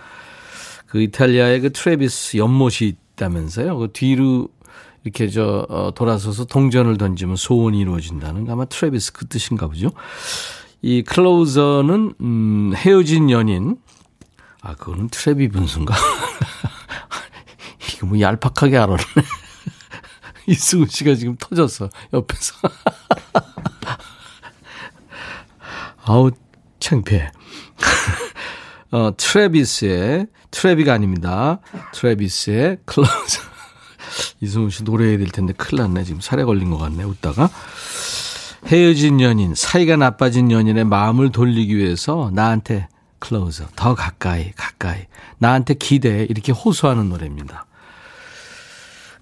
[0.87, 3.79] 그 이탈리아의 그 트래비스 연못이 있다면서요.
[3.79, 4.49] 그 뒤로
[5.05, 9.91] 이렇게 저 어, 돌아서서 동전을 던지면 소원이 이루어진다는 아마 트래비스 그 뜻인가 보죠.
[10.83, 13.77] 이 Closer는 음, 헤어진 연인.
[14.63, 15.95] 아, 그거는 트래비 분수인가?
[17.95, 19.05] 이거 뭐 얄팍하게 알았네.
[20.47, 22.55] 이승훈 씨가 지금 터졌어, 옆에서.
[26.05, 26.31] 아우,
[26.79, 27.31] 창피해.
[28.91, 31.61] 어, 트래비스의, 트래비가 아닙니다.
[31.93, 33.43] 트래비스의 Closer.
[34.41, 36.05] 이승훈 씨 노래해야 될 텐데 큰일 났네.
[36.05, 37.49] 지금 사레 걸린 것 같네, 웃다가.
[38.67, 42.89] 헤어진 연인, 사이가 나빠진 연인의 마음을 돌리기 위해서 나한테
[43.21, 45.07] 클로저, 더 가까이, 가까이,
[45.39, 47.67] 나한테 기대, 이렇게 호소하는 노래입니다.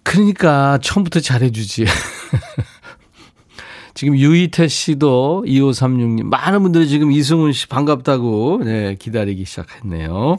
[0.02, 1.84] 그러니까 처음부터 잘해주지.
[3.94, 10.38] 지금 유희태 씨도 2536님, 많은 분들이 지금 이승훈 씨 반갑다고 네, 기다리기 시작했네요.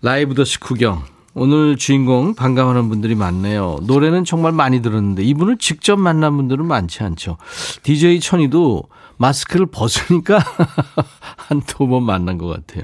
[0.00, 1.02] 라이브 더시 구경.
[1.34, 3.78] 오늘 주인공 반가워하는 분들이 많네요.
[3.82, 7.36] 노래는 정말 많이 들었는데 이분을 직접 만난 분들은 많지 않죠.
[7.82, 8.84] DJ 천이도
[9.16, 10.38] 마스크를 벗으니까
[11.36, 12.82] 한 두 번 만난 것 같아요.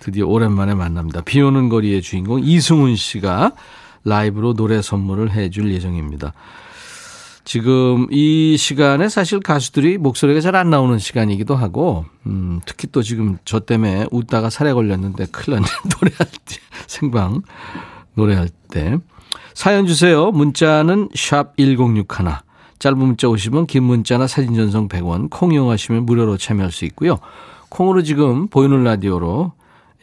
[0.00, 1.20] 드디어 오랜만에 만납니다.
[1.22, 3.52] 비 오는 거리의 주인공 이승훈 씨가
[4.04, 6.32] 라이브로 노래 선물을 해줄 예정입니다.
[7.48, 13.38] 지금 이 시간에 사실 가수들이 목소리가 잘 안 나오는 시간이기도 하고, 음, 특히 또 지금
[13.46, 15.66] 저 때문에 웃다가 살에 걸렸는데 큰일 났네.
[15.98, 16.56] 노래할 때,
[16.86, 17.40] 생방,
[18.12, 18.98] 노래할 때.
[19.54, 20.30] 사연 주세요.
[20.30, 22.06] 문자는 샵 1061.
[22.80, 27.16] 짧은 문자 오시면 긴 문자나 사진 전송 100원, 콩 이용하시면 무료로 참여할 수 있고요.
[27.70, 29.52] 콩으로 지금 보이는 라디오로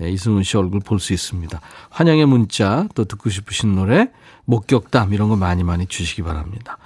[0.02, 1.62] 예, 이승훈 씨 얼굴 볼 수 있습니다.
[1.92, 4.10] 환영의 문자, 또 듣고 싶으신 노래,
[4.46, 6.80] 목격담 이런 거 많이 많이 주시기 바랍니다.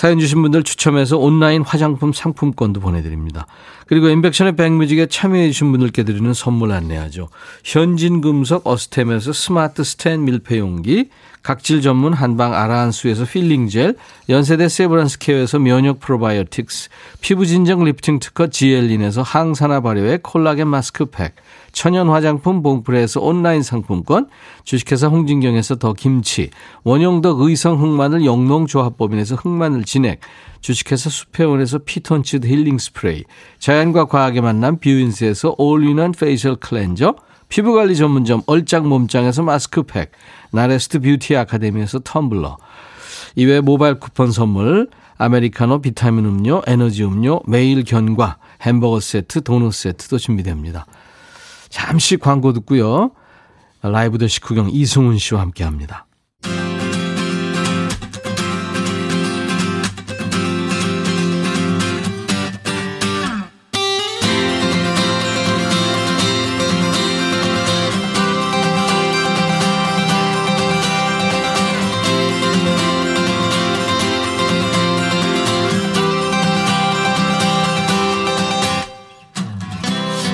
[0.00, 3.46] 사연 주신 분들 추첨해서 온라인 화장품 상품권도 보내드립니다.
[3.86, 7.28] 그리고 인백션의 백뮤직에 참여해 주신 분들께 드리는 선물 안내하죠.
[7.64, 11.10] 현진금속 어스템에서 스마트 스텐 밀폐용기,
[11.42, 13.96] 각질 전문 한방 아라한수에서 필링젤,
[14.30, 16.88] 연세대 세브란스 케어에서 면역 프로바이오틱스,
[17.20, 21.34] 피부 진정 리프팅 특허 지엘린에서 항산화 발효의 콜라겐 마스크팩,
[21.72, 24.28] 천연 화장품 봉프레에서 온라인 상품권,
[24.64, 26.50] 주식회사 홍진경에서 더 김치,
[26.84, 30.20] 원용덕 의성 흑마늘 영농조합법인에서 흑마늘 진액,
[30.60, 33.24] 주식회사 수페온에서 피톤치드 힐링 스프레이,
[33.58, 37.14] 자연과 과학의 만남 뷰인스에서 all-in-one facial cleanser,
[37.48, 40.12] 피부관리 전문점 얼짱 몸짱에서 마스크팩,
[40.52, 42.56] 나레스트 뷰티 아카데미에서 텀블러,
[43.36, 50.16] 이외 모바일 쿠폰 선물, 아메리카노 비타민 음료, 에너지 음료, 매일 견과, 햄버거 세트, 도넛 세트도
[50.16, 50.86] 준비됩니다.
[51.70, 53.12] 잠시 광고 듣고요.
[53.80, 56.06] 라이브도 식후경 이승훈 씨와 함께 합니다.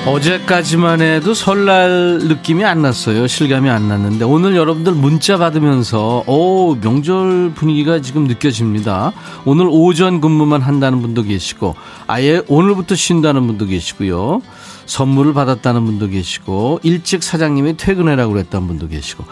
[0.07, 3.27] 어제까지만 해도 설날 느낌이 안 났어요.
[3.27, 9.11] 실감이 안 났는데 오늘 여러분들 문자 받으면서 오 명절 분위기가 지금 느껴집니다.
[9.43, 11.75] 오늘 오전 근무만 한다는 분도 계시고
[12.07, 14.41] 아예 오늘부터 쉰다는 분도 계시고요.
[14.85, 19.25] 선물을 받았다는 분도 계시고 일찍 사장님이 퇴근해라고 그랬다는 분도 계시고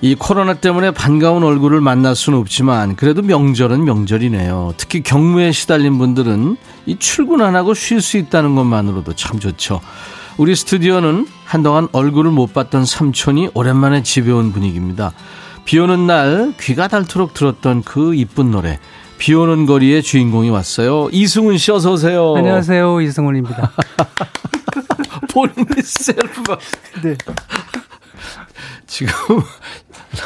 [0.00, 4.74] 이 코로나 때문에 반가운 얼굴을 만날 수는 없지만 그래도 명절은 명절이네요.
[4.76, 6.56] 특히 경무에 시달린 분들은
[6.86, 9.80] 이 출근 안 하고 쉴 수 있다는 것만으로도 참 좋죠.
[10.36, 15.12] 우리 스튜디오는 한동안 얼굴을 못 봤던 삼촌이 오랜만에 집에 온 분위기입니다.
[15.64, 18.78] 비 오는 날 귀가 닳도록 들었던 그 이쁜 노래
[19.18, 21.08] 비 오는 거리의 주인공이 왔어요.
[21.10, 22.36] 이승훈 씨 어서 오세요.
[22.36, 23.00] 안녕하세요.
[23.00, 23.72] 이승훈입니다.
[25.34, 26.56] 본인이 셀프
[27.02, 27.16] 네.
[28.86, 29.12] 지금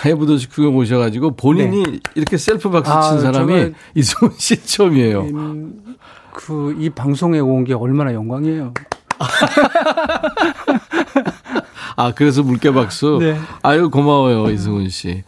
[0.05, 5.21] 라이브도 식후경 오셔가지고 본인이 이렇게 셀프 박수 친 아, 사람이 이승훈 씨 처음이에요.
[5.23, 5.97] 음,
[6.33, 8.73] 그, 이 방송에 온 게 얼마나 영광이에요.
[11.97, 13.19] 아 그래서 물개 박수.
[13.21, 13.37] 네.
[13.63, 15.23] 아유 고마워요 이승훈 씨.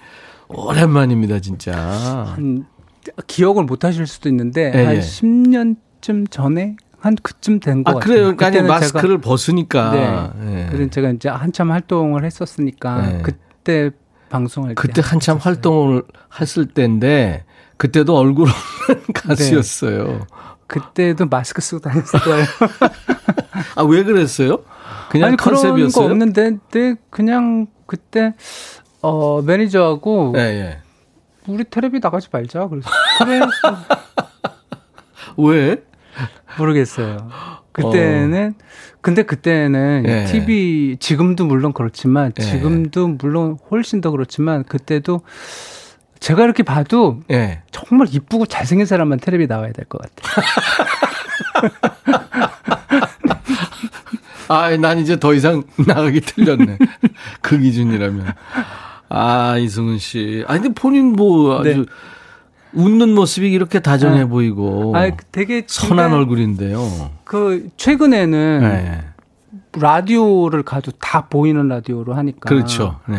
[0.49, 1.73] 오랜만입니다 진짜.
[1.77, 2.67] 한,
[3.27, 5.01] 기억을 못 하실 수도 있는데, 예, 한 예.
[5.01, 8.13] 10년쯤 전에, 한 그쯤 된것 아 같아요.
[8.15, 8.37] 그래요.
[8.37, 10.33] 그러니까 아니 마스크를 벗으니까.
[10.39, 10.63] 네.
[10.63, 10.67] 예.
[10.71, 13.23] 그래서 제가 이제 한참 활동을 했었으니까, 네.
[13.23, 13.91] 그때
[14.35, 14.75] 방송할 때.
[14.75, 15.55] 그때 한참 했었어요.
[15.55, 16.03] 활동을
[16.41, 17.45] 했을 때인데
[17.77, 20.27] 그때도 얼굴 없는 가수였어요.
[20.67, 22.45] 그때도 마스크 쓰고 다녔을 거예요.
[23.77, 24.59] 아 왜 그랬어요?
[25.11, 26.07] 그냥 아니, 그런 거 컨셉이었어요.
[26.11, 28.35] 없는데, 근데 그냥 그때,
[29.03, 30.79] 어, 매니저하고, 예, 예.
[31.47, 32.67] 우리 텔레비 나가지 말자.
[32.69, 33.41] 그래서, 그래.
[35.39, 35.85] 왜?
[36.59, 37.29] 모르겠어요.
[37.75, 38.55] 그때는
[39.03, 40.25] 근데 그때는 예.
[40.25, 42.43] TV 지금도 물론 그렇지만 예.
[42.43, 45.21] 지금도 물론 훨씬 더 그렇지만 그때도
[46.21, 47.61] 제가 이렇게 봐도 예.
[47.71, 50.45] 정말 이쁘고 잘생긴 사람만 텔레비 나와야 될 것 같아요.
[54.49, 56.79] 아, 난 이제 더 이상 나가기 틀렸네.
[57.41, 58.33] 그 기준이라면.
[59.09, 60.45] 아, 이승훈 씨.
[60.47, 61.85] 아니, 근데 본인 뭐 아주 네.
[62.75, 64.27] 웃는 모습이 이렇게 다정해 아.
[64.27, 64.97] 보이고.
[64.97, 67.11] 아, 되게 선한 얼굴인데요.
[67.25, 69.01] 그 최근에는 네.
[69.79, 73.01] 라디오를 가도 다 보이는 라디오로 하니까 그렇죠.
[73.09, 73.17] 네.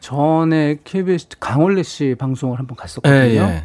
[0.00, 2.80] 전에 KBS 강원래 씨 방송을 한번 네.
[2.82, 3.62] 갔었거든요.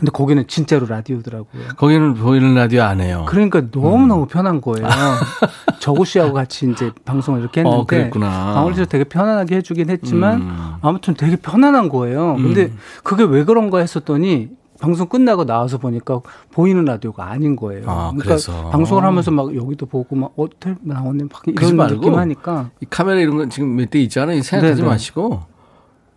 [0.00, 1.62] 근데 거기는 진짜로 라디오더라고요.
[1.76, 3.26] 거기는 보이는 라디오 안 해요.
[3.28, 4.86] 그러니까 너무너무 편한 거예요.
[5.78, 8.54] 저구 씨하고 같이 이제 방송을 이렇게 했는데 어, 그랬구나.
[8.54, 10.72] 강원리에서 되게 편안하게 해주긴 했지만 음.
[10.80, 12.36] 아무튼 되게 편안한 거예요.
[12.36, 12.78] 근데 음.
[13.04, 14.48] 그게 왜 그런가 했었더니
[14.80, 16.20] 방송 끝나고 나와서 보니까
[16.52, 17.82] 보이는 라디오가 아닌 거예요.
[17.86, 18.70] 아, 그러니까 그래서.
[18.70, 23.20] 방송을 하면서 막 여기도 보고 막 어떻게 나오네 막 이런 말고 느낌 하니까 이 카메라
[23.20, 24.38] 이런 건 지금 몇 대 있잖아요.
[24.38, 24.88] 이 생각하지 네네.
[24.88, 25.42] 마시고.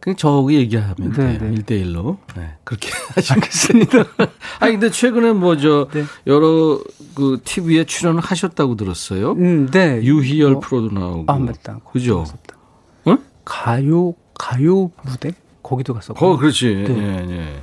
[0.04, 1.38] 그냥 저하고 얘기하면 돼요.
[1.40, 1.54] 네네.
[1.56, 2.56] 일대일로 네.
[2.66, 4.04] 그렇게 하시겠습니다.
[4.60, 6.04] 아니, 근데 최근에 뭐 저 네.
[6.28, 6.78] 여러
[7.16, 9.32] 그 TV에 출연을 하셨다고 들었어요.
[9.34, 10.02] 음, 네.
[10.04, 11.32] 유희열 어, 프로도 나오고.
[11.32, 11.80] 아 맞다.
[11.90, 12.26] 그죠?
[13.08, 13.18] 응?
[13.46, 16.20] 가요 가요 무대 거기도 갔었고.
[16.20, 16.84] 거 그렇지.
[16.86, 16.98] 네.
[16.98, 17.62] 예, 예.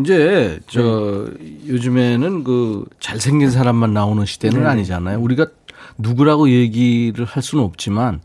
[0.00, 1.28] 이제 저
[1.66, 4.66] 요즘에는 그 잘생긴 사람만 나오는 시대는 네.
[4.68, 5.20] 아니잖아요.
[5.20, 5.48] 우리가
[5.98, 8.22] 누구라고 얘기를 할 수는 없지만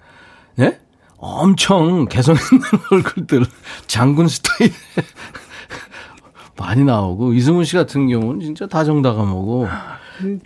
[0.60, 0.80] 예?
[1.20, 3.46] 엄청 개성 있는 얼굴들
[3.88, 4.72] 장군 스타일
[6.58, 9.68] 많이 나오고 이승훈 씨 같은 경우는 진짜 다정다감하고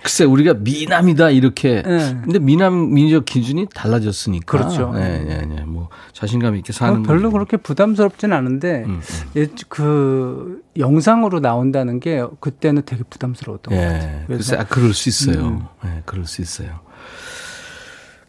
[0.04, 2.18] 글쎄 우리가 미남이다 이렇게 네.
[2.24, 4.92] 근데 미남 민족 기준이 달라졌으니까 그렇죠.
[4.94, 5.64] 네, 네, 네.
[5.66, 7.32] 뭐 자신감 있게 사는 어, 별로.
[7.32, 9.32] 그렇게 부담스럽진 않은데 음, 음.
[9.36, 14.04] 예, 그 영상으로 나온다는 게 그때는 되게 부담스러웠던 것 같아요.
[14.04, 15.44] 예, 그래서 글쎄, 아, 그럴 수 있어요.
[15.48, 15.66] 음.
[15.86, 16.82] 예, 그럴 수 있어요.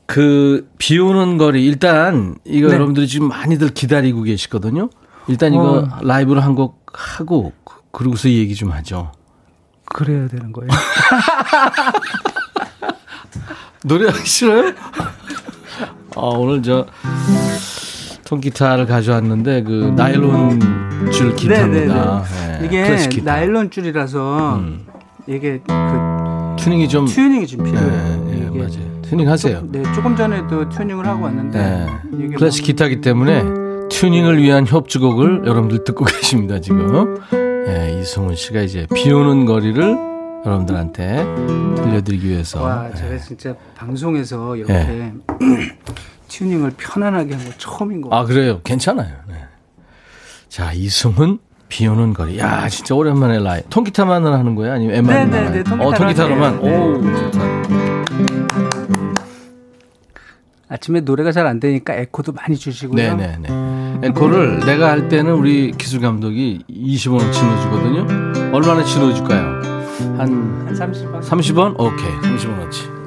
[0.07, 2.75] 그, 비 오는 거리, 일단, 이거 네.
[2.75, 4.91] 여러분들이 지금 많이들 기다리고 계시거든요.
[5.27, 5.89] 일단 이거 어.
[6.03, 9.13] 라이브로 한 곡 하고, 그- 그러고서 얘기 좀 하죠.
[9.87, 10.71] 그래야 되는 거예요.
[13.85, 14.73] 노래하기 싫어요?
[16.17, 16.87] 아, 오늘 저,
[18.25, 20.61] 통기타를 가져왔는데, 그, 나일론
[21.13, 22.25] 줄 기타입니다.
[22.61, 23.33] 예, 이게 클래식 기타.
[23.35, 24.87] 나일론 줄이라서 음,
[25.27, 25.73] 이게 그
[26.65, 28.27] 튜닝이 좀, 튜닝이 좀 예, 필요해요.
[28.31, 29.03] 예, 이게 맞아요.
[29.03, 29.57] 튜닝 하세요.
[29.61, 31.87] 조금- 네, 조금 전에도 튜닝을 하고 왔는데 네.
[32.25, 33.43] 이게 클래식 막- 기타기 때문에
[33.91, 37.19] 튜닝을 위한 협주곡을 여러분들 듣고 계십니다, 지금.
[37.69, 39.83] 예, 이승훈 씨가 이제 비 오는 거리를
[40.47, 41.25] 여러분들한테
[41.77, 42.63] 들려드리기 위해서.
[42.63, 42.95] 와, 예.
[42.95, 45.13] 제가 진짜 방송에서 이렇게
[46.29, 48.09] 튜닝을 편안하게 한 거 처음인 거.
[48.17, 48.61] 아, 그래요?
[48.65, 49.15] 괜찮아요.
[49.29, 49.35] 네.
[50.49, 51.39] 자, 이승훈
[51.75, 52.39] 비 오는 거리.
[52.39, 53.61] 야, 진짜 오랜만에 라이.
[53.69, 54.75] 통기타만을 하는 거예요?
[54.75, 55.29] 아니면 엠만?
[55.29, 56.63] 네, 네, 네, 통기타로 어, 통기타로만?
[56.63, 56.79] 네.
[56.79, 57.41] 오, 좋다.
[60.69, 63.17] 아침에 노래가 잘 안 되니까 에코도 많이 주시고요.
[63.17, 64.07] 네네네.
[64.07, 68.53] 앵콜을 내가 할 때는 우리 기술 감독이 20원어치 넣어주거든요.
[68.55, 69.41] 얼마나치 넣어줄까요?
[70.17, 71.21] 한 한 30원.
[71.23, 71.81] 30원?
[71.81, 72.37] 오케이.
[72.37, 73.04] 30원어치.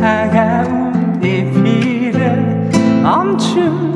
[0.00, 2.70] 차가운 이 비를
[3.02, 3.91] 멈출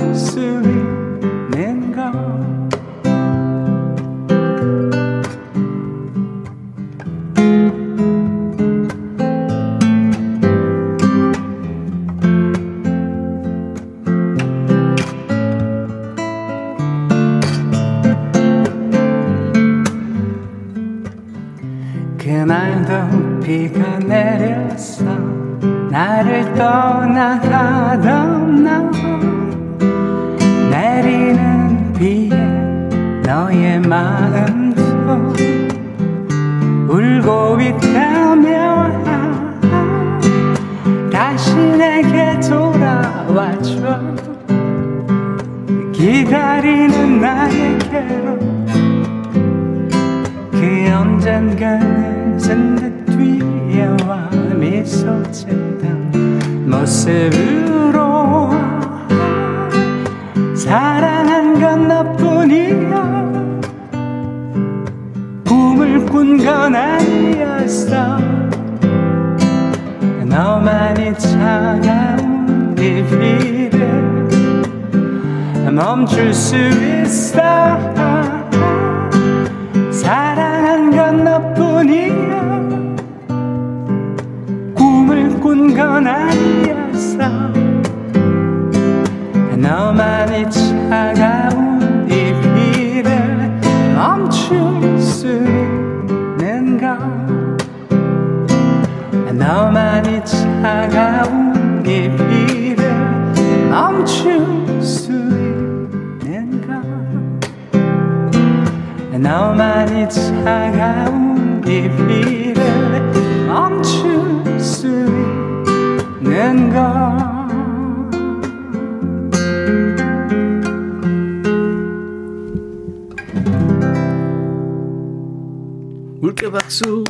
[126.21, 127.05] 물개 박수.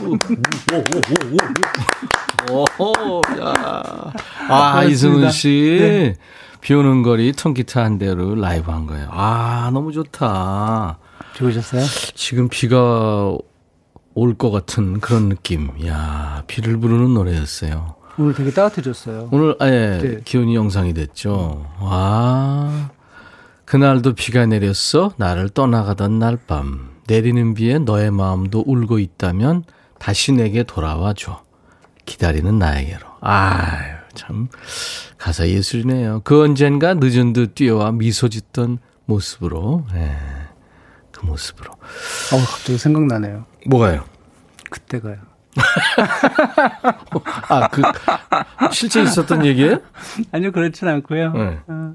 [2.51, 4.13] 오호, 야.
[4.49, 6.15] 아, 이승훈 씨.
[6.61, 9.09] 비 오는 거리 통기타 한 대로 라이브 한 거예요.
[9.11, 10.99] 아, 너무 좋다.
[11.35, 11.83] 좋으셨어요?
[12.15, 13.37] 지금 비가
[14.15, 15.71] 올 것 같은 그런 느낌.
[15.87, 17.95] 야 비를 부르는 노래였어요.
[18.19, 19.29] 오늘 되게 따뜻해졌어요.
[19.31, 20.21] 오늘 아예 네.
[20.25, 21.67] 기온이 영상이 됐죠.
[21.81, 22.91] 와
[23.67, 29.65] 그날도 비가 내렸어 나를 떠나가던 날 밤 내리는 비에 너의 마음도 울고 있다면
[29.99, 31.43] 다시 내게 돌아와 줘
[32.05, 33.01] 기다리는 나에게로.
[33.21, 34.49] 아유 참
[35.19, 36.23] 가사 예술이네요.
[36.25, 39.87] 그 언젠가 늦은 듯 뛰어와 미소 짓던 모습으로.
[39.95, 40.17] 예,
[41.13, 41.71] 그 모습으로.
[41.73, 43.45] 어, 갑자기 생각나네요.
[43.67, 44.05] 뭐가요?
[44.71, 45.17] 그때 가요.
[47.49, 47.83] 아, 그,
[48.73, 49.79] 실제 있었던 얘기예요?
[50.33, 51.33] 아니요, 그렇진 않고요.
[51.33, 51.59] 네.
[51.67, 51.95] 어,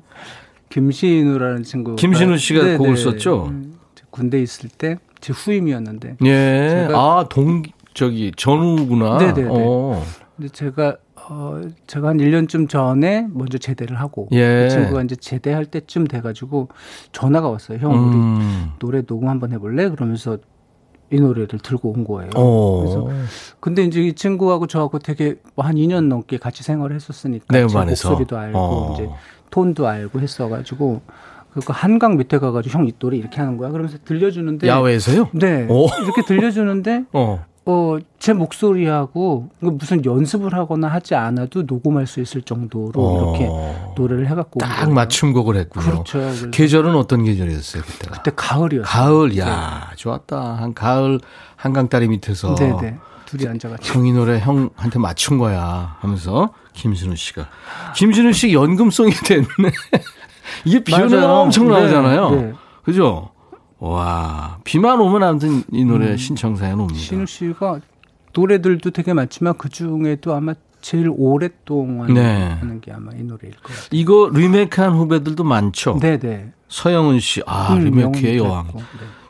[0.70, 1.95] 김신우라는 친구.
[1.95, 3.47] 김신우 씨가 곡을 썼죠?
[3.47, 3.70] 음,
[4.12, 6.18] 군대 있을 때 제 후임이었는데.
[6.26, 6.88] 예.
[6.93, 7.62] 아, 동,
[7.93, 9.20] 저기, 전우구나.
[9.20, 9.49] 네 네네.
[9.51, 10.03] 어.
[10.36, 10.97] 근데 제가
[11.30, 14.64] 어 제가 한 1년쯤 전에 먼저 제대를 하고 예.
[14.64, 16.70] 그 친구가 이제 제대할 때쯤 돼 가지고
[17.12, 17.78] 전화가 왔어요.
[17.78, 18.72] 형 우리 음.
[18.80, 19.88] 노래 녹음 한번 해 볼래?
[19.89, 20.39] 그러면서
[21.12, 22.32] 이 노래를 들고 온 거예요.
[22.36, 22.80] 어.
[22.80, 23.07] 그래서
[23.59, 27.66] 근데 이제 이 친구하고 저하고 되게 뭐한 2년 넘게 같이 생활을 했었으니까 네.
[27.66, 28.93] 목소리도 알고 어.
[28.95, 29.07] 이제
[29.51, 31.01] 톤도 알고 했어가지고
[31.54, 33.70] 그 한강 밑에 가가지고 형 이 노래 이렇게 하는 거야.
[33.72, 35.30] 그러면서 들려주는데 야외에서요?
[35.34, 35.88] 네 오.
[36.04, 37.45] 이렇게 들려주는데 어.
[37.66, 43.36] 어, 제 목소리하고 무슨 연습을 하거나 하지 않아도 녹음할 수 있을 정도로 어.
[43.36, 43.52] 이렇게
[44.02, 44.91] 노래를 해갖고 온 딱.
[44.91, 46.04] 맞춤곡을 했군요.
[46.04, 46.49] 그렇죠.
[46.52, 48.16] 계절은 어떤 계절이었어요 그때가?
[48.18, 48.84] 그때 가을이었어요.
[48.84, 50.56] 가을, 야 좋았다.
[50.56, 51.20] 한 가을
[51.56, 52.97] 한강 다리 밑에서 네네.
[53.28, 53.99] 둘이 앉아가지고.
[53.99, 57.47] 형이 노래 형한테 맞춘 거야 하면서 김신우 씨가
[57.95, 59.45] 김신우 씨 연금송이 됐네.
[60.65, 61.23] 이게 비 오면.
[61.23, 62.29] 엄청 네, 나오잖아요.
[62.31, 62.53] 네.
[62.83, 63.29] 그죠?
[63.79, 66.99] 와 비만 오면 아무튼 이 노래 신청 사연 옵니다.
[66.99, 67.03] 음.
[67.03, 67.79] 신우 씨가
[68.33, 72.55] 노래들도 되게 많지만 그 중에도 아마 제일 오랫동안 네.
[72.59, 73.81] 하는 게 아마 이 노래일 거예요.
[73.91, 75.97] 이거 리메이크한 후배들도 많죠.
[75.99, 76.53] 네네.
[76.69, 78.67] 서영은 씨, 아 음, 리메이크의 여왕.
[78.75, 78.81] 네.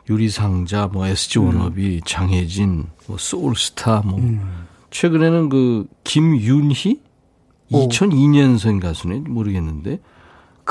[0.08, 4.66] 유리상자, 뭐 SG 워너비, 장혜진, 뭐 소울스타, 뭐 음.
[4.90, 7.00] 최근에는 그 김윤희
[7.70, 7.88] 오.
[7.88, 10.00] 2002년생 가수네 모르겠는데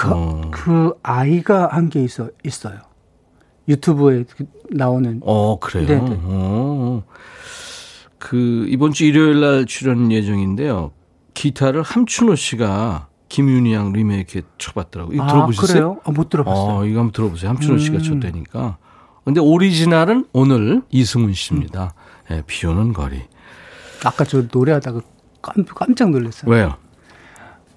[0.02, 0.41] 그, 어.
[0.52, 2.80] 그 아이가 한 게 있어 있어요.
[3.68, 5.88] 유튜브에 그 나오는 어 그래요.
[5.88, 6.20] 네네.
[6.24, 7.04] 어.
[8.18, 10.91] 그 이번 주 일요일 날 출연 예정인데요.
[11.34, 15.16] 기타를 함춘호 씨가 김윤희 양 리메이크 쳐봤더라고요.
[15.16, 15.68] 이거 아, 들어보셨어요?
[15.74, 15.99] 그래요?
[16.04, 16.76] 아, 못 들어봤어요.
[16.78, 17.49] 어, 이거 한번 들어보세요.
[17.52, 18.02] 함춘호 씨가 음.
[18.04, 18.78] 쳤다니까.
[19.24, 21.93] 근데 오리지널은 오늘 이승훈 씨입니다.
[22.32, 23.22] 예, 비 오는 거리.
[24.04, 24.99] 아까 저 노래하다가
[25.41, 26.52] 깜, 깜짝 놀랐어요.
[26.52, 26.76] 왜요?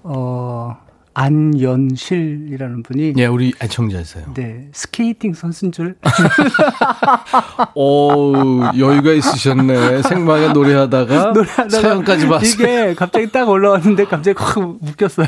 [0.03, 0.75] 어,
[1.15, 4.33] 안연실이라는 분이 예, 우리 애청자세요.
[4.33, 5.95] 네, 스케이팅 선수인 줄
[7.73, 8.33] 오,
[8.77, 10.01] 여유가 있으셨네.
[10.03, 12.51] 생방에 노래하다가, 노래하다가 사연까지 봤어요.
[12.53, 15.27] 이게 갑자기 딱 올라왔는데 갑자기 확 웃겼어요.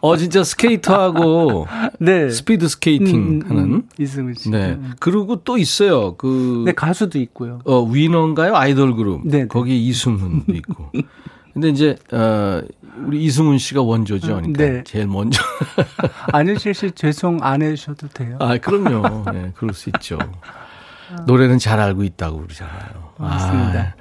[0.00, 1.66] 어, 진짜 스케이터하고
[1.98, 2.30] 네.
[2.30, 3.62] 스피드 스케이팅 음, 음, 하는.
[3.64, 4.50] 음, 이승훈 씨.
[4.50, 4.78] 네.
[5.00, 6.14] 그리고 또 있어요.
[6.14, 7.58] 그, 네, 가수도 있고요.
[7.64, 8.54] 어, 위너인가요?
[8.54, 9.22] 아이돌 그룹.
[9.24, 9.46] 네, 네.
[9.48, 10.92] 거기 이승훈도 있고.
[11.52, 12.60] 근데 이제, 어,
[13.06, 14.28] 우리 이승훈 씨가 원조죠.
[14.36, 14.84] 그러니까 네.
[14.84, 15.42] 제일 먼저.
[16.32, 18.36] 안현실 씨 죄송 안 해주셔도 돼요.
[18.40, 19.30] 아, 그럼요.
[19.32, 20.18] 네, 그럴 수 있죠.
[21.26, 23.12] 노래는 잘 알고 있다고 그러잖아요.
[23.18, 23.80] 맞습니다.
[23.80, 23.94] 아,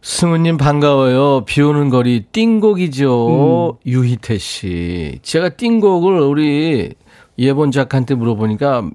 [0.00, 1.44] 승우님 반가워요.
[1.44, 3.78] 비 오는 거리 띵곡이죠.
[3.86, 5.18] 유희태 씨.
[5.22, 6.94] 제가 띵곡을 우리
[7.38, 8.90] 예본 작가한테 물어보니까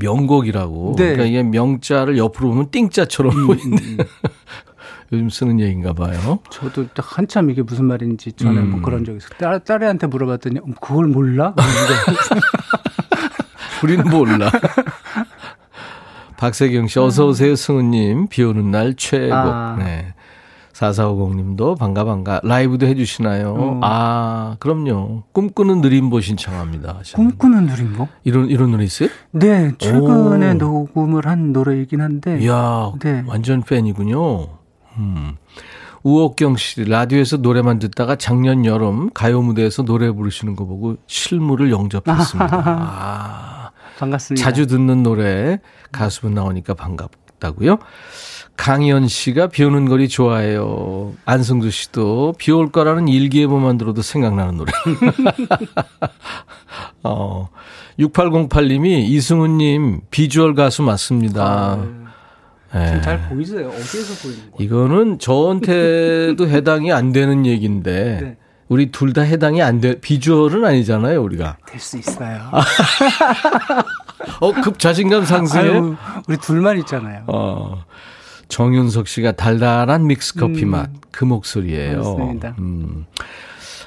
[0.00, 0.96] 명곡이라고.
[0.98, 1.04] 네.
[1.04, 4.04] 그러니까 이게 명자를 옆으로 보면 띵자처럼 보이는데.
[5.12, 6.38] 요즘 쓰는 얘기인가 봐요.
[6.50, 8.70] 저도 딱 한참 이게 무슨 말인지 전에 음.
[8.70, 9.30] 뭐 그런 적이 있어요.
[9.38, 11.54] 딸, 딸애한테 물어봤더니 음, 그걸 몰라?
[13.84, 14.50] 우리는 몰라.
[16.38, 18.28] 박세경 씨, 어서 오세요, 승우님.
[18.28, 19.34] 비 오는 날 최고.
[19.34, 19.76] 아.
[19.78, 20.14] 네.
[20.72, 22.40] 4450님도 반가, 반가.
[22.42, 23.54] 라이브도 해주시나요?
[23.56, 23.80] 어.
[23.82, 25.24] 아, 그럼요.
[25.32, 27.00] 꿈꾸는 느림보 신청합니다.
[27.14, 28.08] 꿈꾸는 누린거?
[28.24, 29.08] 이런, 이런 노래 있어요?
[29.30, 30.54] 네, 최근에 오.
[30.54, 32.40] 녹음을 한 노래이긴 한데.
[32.40, 33.22] 이야, 네.
[33.26, 34.61] 완전 팬이군요.
[34.98, 35.36] 음.
[36.02, 42.50] 우옥경 씨, 라디오에서 노래만 듣다가 작년 여름 가요 무대에서 노래 부르시는 거 보고 실물을 영접했습니다.
[42.66, 43.70] 아.
[43.98, 44.42] 반갑습니다.
[44.44, 45.60] 자주 듣는 노래
[45.92, 47.78] 가수분 나오니까 반갑다고요.
[48.56, 51.12] 강현 씨가 비 오는 거리 좋아해요.
[51.24, 54.72] 안승주 씨도 비 올 거라는 일기예보만 들어도 생각나는 노래.
[57.04, 57.48] 어,
[57.98, 61.78] 6808님이 이승훈님 비주얼 가수 맞습니다.
[61.80, 62.01] 예.
[62.72, 63.68] 지금 잘 보이세요?
[63.68, 64.56] 어디에서 보이는 거예요?
[64.58, 68.36] 이거는 저한테도 해당이 안 되는 얘기인데 네.
[68.68, 70.00] 우리 둘 다 해당이 안 돼.
[70.00, 71.58] 비주얼은 아니잖아요, 우리가.
[71.66, 72.50] 될 수 있어요.
[74.40, 75.68] 어, 급 자신감 상승해.
[75.70, 75.96] 아유,
[76.28, 77.24] 우리 둘만 있잖아요.
[77.26, 77.84] 어,
[78.48, 80.70] 정윤석 씨가 달달한 믹스 커피 음.
[80.70, 80.90] 맛.
[81.10, 81.98] 그 목소리예요.
[81.98, 82.54] 맞습니다.
[82.58, 83.04] 음.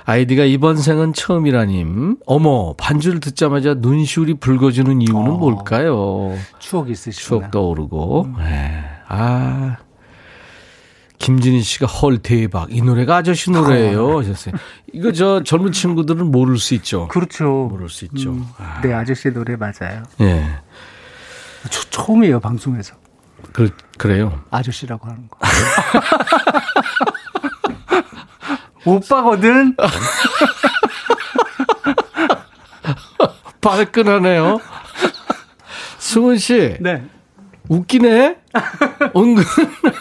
[0.05, 2.17] 아이디가 이번 생은 처음이라님.
[2.27, 5.37] 어머, 반주를 듣자마자 눈시울이 붉어지는 이유는 어.
[5.37, 6.37] 뭘까요?
[6.59, 7.39] 추억 있으시구나.
[7.41, 8.23] 추억 떠오르고.
[8.25, 8.35] 음.
[8.37, 8.83] 네.
[9.07, 9.77] 아.
[11.17, 12.71] 김진희 씨가 헐 대박.
[12.71, 14.19] 이 노래가 아저씨 노래예요.
[14.19, 14.53] 하셨어요.
[14.93, 17.07] 이거 저 젊은 친구들은 모를 수 있죠.
[17.07, 17.67] 그렇죠.
[17.71, 18.31] 모를 수 있죠.
[18.31, 18.81] 음, 아.
[18.81, 20.03] 네, 아저씨 노래 맞아요.
[20.21, 20.45] 예.
[21.71, 22.93] 저, 처음이에요, 방송에서.
[23.53, 24.39] 그, 그래요.
[24.51, 25.39] 아저씨라고 하는 거.
[28.85, 29.75] 오빠거든?
[33.61, 34.59] 발끈하네요.
[35.97, 36.77] 승훈 씨.
[36.79, 37.03] 네.
[37.67, 38.37] 웃기네?
[39.15, 39.43] 은근.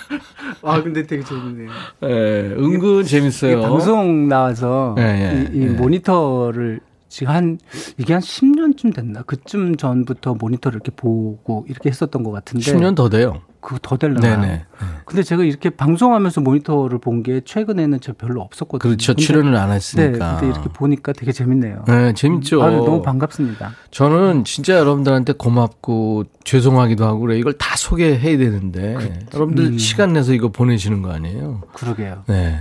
[0.63, 1.71] 아, 근데 되게 재밌네요.
[2.03, 3.63] 예, 은근 이게 재밌어요.
[3.63, 5.67] 방송 나와서 예, 예, 이, 이 예.
[5.69, 6.81] 모니터를
[7.15, 7.59] 지금 한
[7.97, 9.23] 이게 한 10년쯤 됐나?
[9.23, 13.41] 그쯤 전부터 모니터를 이렇게 보고 이렇게 했었던 것 같은데 10년 더 돼요.
[13.61, 14.37] 그거 더 될라나?
[14.37, 14.65] 네네.
[15.07, 18.91] 근데 제가 이렇게 방송하면서 모니터를 본 게 최근에는 제가 별로 없었거든요.
[18.91, 19.13] 그렇죠.
[19.15, 20.37] 근데- 출연을 안 네, 했으니까.
[20.39, 21.85] 근데 이렇게 보니까 되게 재밌네요.
[21.87, 22.63] 네, 재밌죠.
[22.63, 23.71] 아유, 너무 반갑습니다.
[23.93, 27.39] 저는 진짜 여러분들한테 고맙고 죄송하기도 하고 그래.
[27.39, 28.97] 이걸 다 소개해야 되는데
[29.33, 29.79] 여러분들 음.
[29.79, 31.63] 시간 내서 이거 보내시는 거 아니에요?
[31.75, 32.25] 그러게요.
[32.27, 32.59] 네.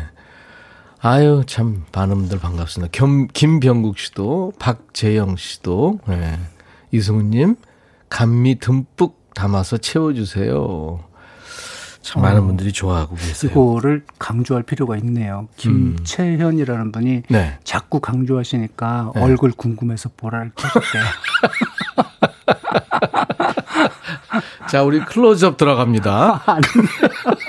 [1.06, 2.89] 아유 참 많은 분들 반갑습니다.
[2.93, 6.39] 겸, 김병국 씨도 박재영 씨도 네.
[6.91, 7.58] 이승훈님
[8.08, 11.04] 감미 듬뿍 담아서 채워주세요.
[12.01, 13.51] 참 많은 분들이 좋아하고 계세요.
[13.51, 15.49] 이거를 강조할 필요가 있네요.
[15.58, 17.60] 김채현이라는 분이 네.
[17.66, 19.22] 자꾸 강조하시니까 네.
[19.22, 20.80] 얼굴 궁금해서 보라를 켰대.
[24.70, 26.43] 자, 우리 클로즈업 들어갑니다.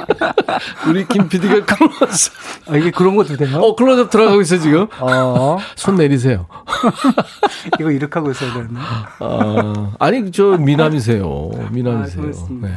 [0.89, 2.35] 우리 김 PD가 클로즈업.
[2.69, 3.59] 아, 이게 그런 것도 돼요?
[3.59, 4.87] 어, 클로즈업 들어가고 있어, 지금.
[5.01, 6.47] 어, 손 내리세요.
[7.81, 8.81] 이거 이렇게 하고 있어야 되나?
[9.21, 11.51] 어, 아니, 저 미남이세요.
[11.57, 12.21] 아, 미남이세요.
[12.23, 12.69] 고맙습니다.
[12.69, 12.75] 네.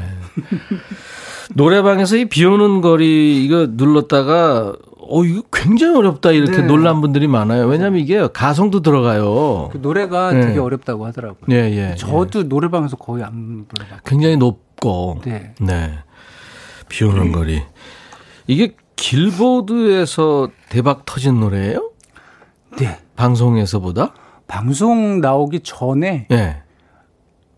[1.55, 4.73] 노래방에서 이 비 오는 거리 이거 눌렀다가
[5.09, 6.63] 어, 이거 굉장히 어렵다 이렇게 네.
[6.63, 7.65] 놀란 분들이 많아요.
[7.67, 9.69] 왜냐면 이게 가성도 들어가요.
[9.71, 10.41] 그 노래가 네.
[10.47, 11.45] 되게 어렵다고 하더라고요.
[11.51, 11.91] 예, 예.
[11.91, 11.95] 예.
[11.95, 14.01] 저도 노래방에서 거의 안 불러봤고.
[14.05, 15.21] 굉장히 높고.
[15.23, 15.53] 네.
[15.61, 15.99] 네.
[16.89, 17.61] 비 오는 거리.
[18.47, 21.91] 이게 길보드에서 대박 터진 노래예요?
[22.79, 22.99] 네.
[23.15, 24.13] 방송에서보다?
[24.47, 26.61] 방송 나오기 전에 예.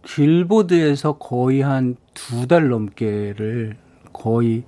[0.05, 3.77] 길보드에서 거의 한 두 달 넘게를
[4.11, 4.63] 거의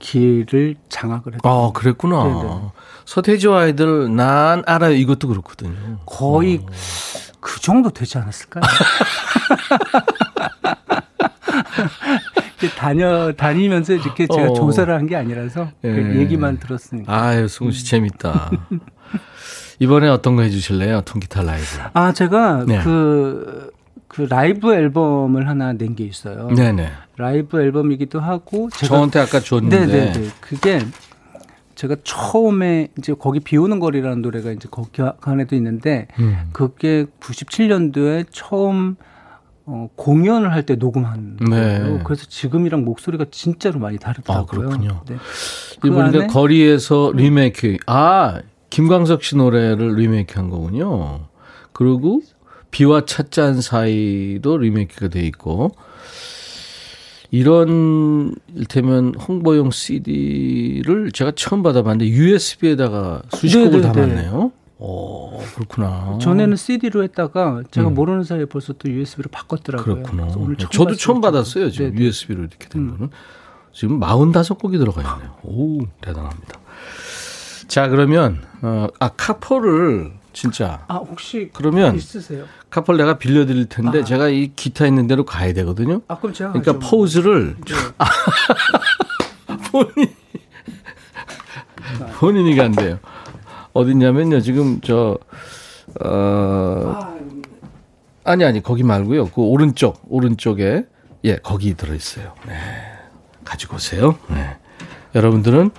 [0.00, 1.52] 길을 장악을 했어요.
[1.52, 2.24] 아, 그랬구나.
[2.24, 2.60] 네네.
[3.04, 4.92] 서태지와 아이들 난 알아요.
[4.94, 5.98] 이것도 그렇거든요.
[6.06, 6.64] 거의
[7.40, 8.62] 그 정도 되지 않았을까요?
[12.76, 14.54] 다녀 다니면서 이렇게 제가 어.
[14.54, 16.20] 조사를 한 게 아니라서 그 예.
[16.20, 17.12] 얘기만 들었으니까.
[17.14, 18.50] 아유, 승우 씨 재밌다.
[19.78, 21.02] 이번에 어떤 거 해주실래요?
[21.02, 21.64] 통기타 라이브.
[21.92, 22.80] 아 제가 네.
[22.82, 23.70] 그,
[24.08, 26.48] 그 라이브 앨범을 하나 낸 게 있어요.
[26.48, 26.90] 네네.
[27.16, 29.86] 라이브 앨범이기도 하고 저한테 아까 줬는데.
[29.86, 30.28] 네네네.
[30.40, 30.80] 그게
[31.76, 36.48] 제가 처음에 이제 거기 비 오는 거리라는 노래가 이제 거기 안에도 있는데 음.
[36.52, 38.96] 그게 97년도에 처음
[39.70, 41.78] 어, 공연을 할 때 녹음한 네.
[41.78, 42.00] 거예요.
[42.04, 44.42] 그래서 지금이랑 목소리가 진짜로 많이 다르더라고요.
[44.42, 45.02] 아, 그렇군요.
[45.06, 45.16] 네.
[45.80, 47.76] 그 안에 거리에서 리메이크.
[47.86, 48.40] 아,
[48.70, 51.26] 김광석 씨 노래를 리메이크 한 거군요.
[51.72, 52.22] 그리고
[52.70, 55.72] 비와 찻잔 사이도 리메이크가 돼 있고.
[57.30, 63.92] 이런 일테면 홍보용 CD를 제가 처음 받아봤는데 USB에다가 수십 곡을 네네네.
[63.92, 64.52] 담았네요.
[64.78, 66.18] 오, 그렇구나.
[66.20, 67.94] 전에는 CD로 했다가 제가 음.
[67.94, 70.02] 모르는 사이에 벌써 또 USB로 바꿨더라고요.
[70.02, 70.28] 그렇구나.
[70.36, 71.20] 오늘 네, 처음 저도 처음.
[71.20, 71.70] 받았어요.
[71.70, 72.04] 지금 네네.
[72.04, 72.90] USB로 이렇게 된 음.
[72.90, 73.10] 거는.
[73.72, 75.36] 지금 45곡이 들어가 있네요.
[75.42, 76.58] 오, 대단합니다.
[77.66, 80.84] 자, 그러면, 어, 아, 카포를 진짜.
[80.86, 82.44] 아 혹시 그러면 있으세요?
[82.70, 84.04] 카포를 내가 빌려 드릴 텐데 아.
[84.04, 86.00] 제가 이 기타 있는 대로 가야 되거든요.
[86.06, 87.74] 아 그럼 제가 그러니까 좀- 포즈를 네.
[89.72, 90.14] 본인,
[92.18, 93.00] 본인이 간대요.
[93.78, 94.40] 어딨냐면요.
[94.40, 95.18] 지금 저,
[96.02, 97.14] 어, 아,
[98.24, 99.26] 아니, 아니, 거기 말고요.
[99.28, 100.84] 그 오른쪽, 오른쪽에,
[101.24, 102.34] 예, 거기 들어 있어요.
[102.46, 102.54] 네.
[103.44, 104.18] 가지고 오세요.
[104.28, 104.56] 네.
[105.14, 105.70] 여러분들은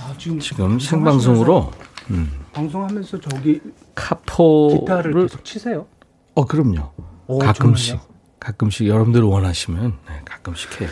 [0.00, 1.70] 아, 지금 지금 생방송으로
[2.10, 3.60] 음, 방송하면서 저기
[3.94, 5.86] 카포를, 기타를 계속 치세요?
[6.34, 6.90] 어, 그럼요.
[7.26, 8.08] 오, 가끔씩, 정말요?
[8.40, 10.90] 가끔씩 여러분들 원하시면, 네, 가끔씩 해요.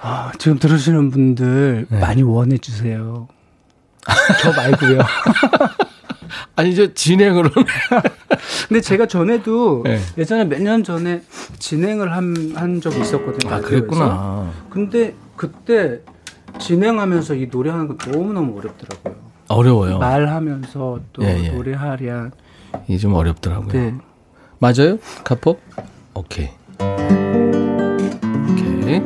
[0.00, 2.00] 아, 지금 들으시는 분들 네.
[2.00, 3.28] 많이 원해 주세요.
[4.42, 4.98] 저 말고요.
[6.56, 7.52] 아니, 저 진행으로는.
[8.68, 10.00] 근데 제가 전에도 네.
[10.18, 11.22] 예전에 몇 년 전에
[11.58, 13.54] 진행을 한, 한 적이 있었거든요.
[13.54, 13.60] 아.
[13.60, 14.50] 그랬구나.
[14.70, 16.00] 근데 그때
[16.58, 19.14] 진행하면서 이 노래하는 거 너무 너무 어렵더라고요.
[19.48, 19.98] 어려워요.
[19.98, 21.48] 말하면서 또 예, 예.
[21.50, 22.30] 노래하랴.
[22.88, 23.72] 이게 좀 어렵더라고요.
[23.72, 23.94] 네.
[24.58, 24.98] 맞아요?
[25.24, 25.58] 카포?
[26.14, 26.50] 오케이.
[28.50, 29.02] 오케이.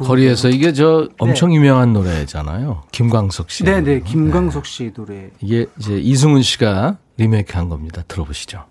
[0.00, 2.82] 거리에서 이게 저 엄청 유명한 노래잖아요.
[2.90, 3.64] 김광석 씨.
[3.64, 4.00] 네, 네.
[4.00, 5.30] 김광석 씨 노래.
[5.40, 8.02] 이게 이제 이승훈 씨가 리메이크 한 겁니다.
[8.08, 8.64] 들어보시죠.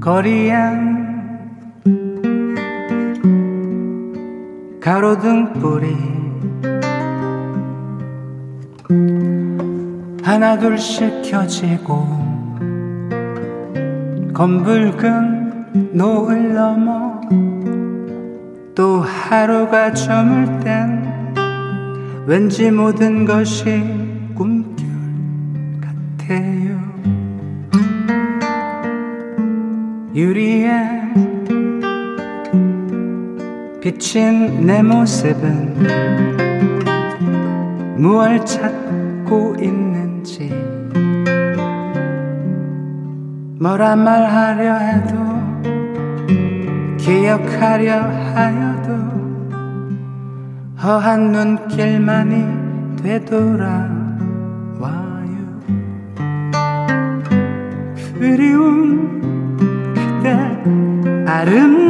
[0.00, 0.95] 거리엔
[4.86, 5.96] 가로등불이
[10.22, 12.06] 하나 둘씩 켜지고
[14.32, 17.20] 검붉은 노을 넘어
[18.76, 21.34] 또 하루가 저물 땐
[22.24, 23.82] 왠지 모든 것이
[24.36, 24.86] 꿈결
[25.80, 26.80] 같아요.
[30.14, 30.55] 유리
[33.86, 35.76] 비친 내 모습은
[37.98, 40.48] 무얼 찾고 있는지
[43.60, 45.14] 뭐라 말하려 해도
[46.96, 48.00] 기억하려
[48.34, 48.90] 하여도
[50.82, 54.00] 허한 눈길만이 되돌아와요.
[58.18, 59.20] 그리운
[59.94, 60.32] 그대
[61.30, 61.85] 아름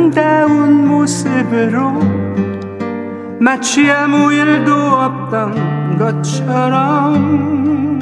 [1.47, 2.01] 모습으로
[3.40, 7.99] 마치 아무 일도 없던 것처럼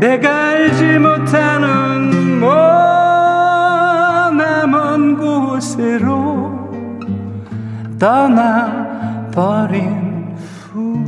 [0.00, 2.40] 내가 알지 못하는
[4.30, 6.70] 머나먼 곳으로
[7.98, 9.76] 떠나버린
[10.72, 11.04] 후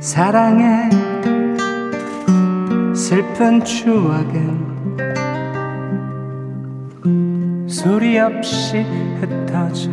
[0.00, 0.90] 사랑의
[2.94, 4.71] 슬픈 추억은
[7.82, 8.86] 소리 없이
[9.20, 9.90] 흩어져.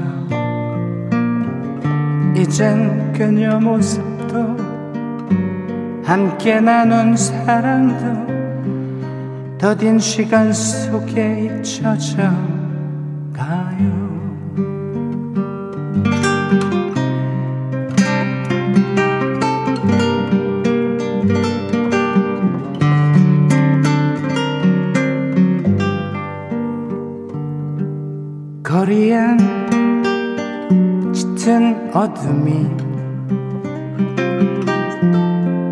[2.36, 4.56] 이젠 그녀 모습도
[6.04, 8.28] 함께 나눈 사랑도
[9.58, 12.32] 더딘 시간 속에 잊혀져
[32.20, 32.70] 어둠이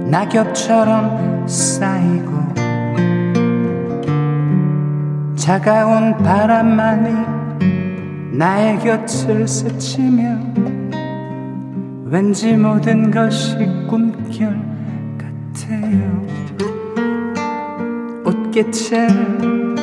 [0.10, 2.32] 낙엽처럼 쌓이고
[5.36, 10.40] 차가운 바람만이 나의 곁을 스치며
[12.06, 13.58] 왠지 모든 것이
[13.90, 14.58] 꿈결
[15.18, 16.26] 같아요.
[18.26, 19.76] 옷깃을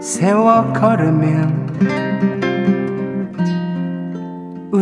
[0.00, 1.63] 세워 걸으면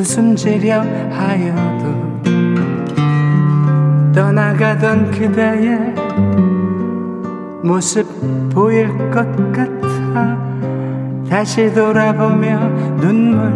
[0.03, 0.83] 웃음지려
[1.13, 1.85] 하여도
[4.13, 5.95] 떠나가던 그대의
[7.63, 8.05] 모습
[8.51, 10.37] 보일 것 같아.
[11.31, 13.53] 다시 돌아보며 눈물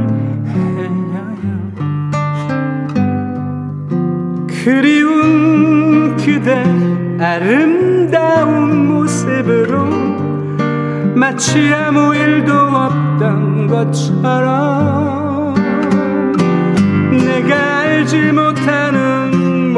[0.47, 1.27] 흘려요.
[4.65, 6.63] 그리운 그대
[7.19, 9.85] 아름다운 모습으로
[11.17, 15.16] 마치 아무 일도 없던 것처럼
[17.97, 19.73] 알지 못하는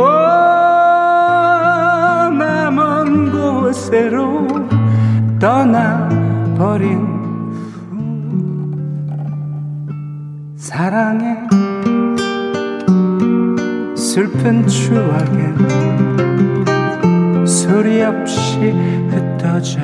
[2.35, 4.49] 머나먼 곳으로
[5.39, 6.99] 떠나버린
[7.89, 7.97] 후.
[10.57, 11.47] 사랑의
[13.97, 15.55] 슬픈 추억에
[17.47, 18.75] 소리 없이
[19.11, 19.79] 흩어져.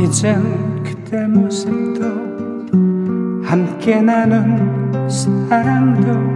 [0.00, 2.02] 이젠 그때 모습도
[3.44, 4.59] 함께 나눈
[5.10, 6.34] 사랑도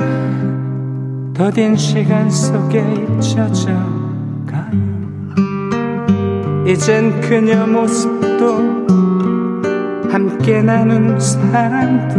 [1.32, 3.70] 더딘 시간 속에 잊혀져
[4.46, 4.72] 가요.
[6.66, 8.84] 이젠 그녀 모습도
[10.10, 12.16] 함께 나눈 사랑도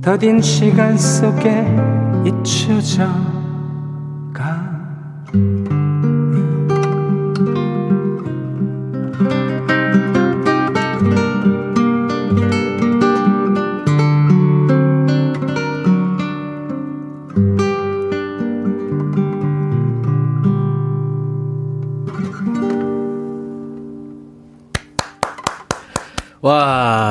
[0.00, 1.66] 더딘 시간 속에
[2.24, 3.29] 잊혀져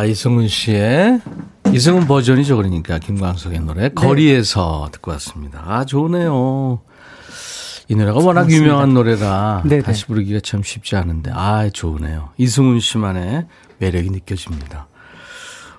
[0.10, 1.22] 이승훈 씨의
[1.74, 2.58] 이승훈 버전이죠.
[2.58, 5.64] 그러니까 김광석의 노래 거리에서 듣고 왔습니다.
[5.66, 6.82] 아, 좋네요.
[7.88, 8.64] 이 노래가 워낙 고맙습니다.
[8.64, 9.82] 유명한 노래라 네네.
[9.82, 12.30] 다시 부르기가 참 쉽지 않은데 아, 좋으네요.
[12.38, 13.48] 이승훈 씨만의
[13.80, 14.88] 매력이 느껴집니다.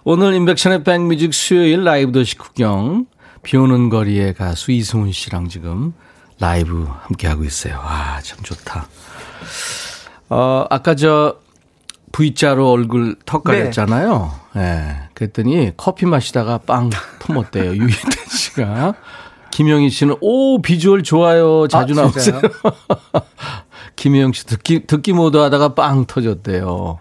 [0.03, 3.07] 오늘 인백션의 백뮤직 수요일 라이브 도시 구경
[3.43, 5.93] 비 오는 거리의 가수 이승훈 씨랑 지금
[6.41, 7.79] 라이브 함께 하고 있어요.
[7.83, 8.89] 아, 참 좋다.
[10.31, 11.37] 어, 아까 저
[12.13, 13.59] V자로 얼굴 턱 네.
[13.59, 14.33] 가렸잖아요.
[14.57, 14.97] 예.
[15.15, 16.91] 그랬더니 커피 마시다가 빵
[17.21, 17.73] 품었대요.
[17.77, 18.95] 유희태 씨가.
[19.51, 21.67] 김영희 씨는 오 비주얼 좋아요.
[21.69, 22.41] 자주 아, 나오세요.
[23.97, 26.99] 김혜영 씨 듣기 듣기 모드 하다가 빵 터졌대요.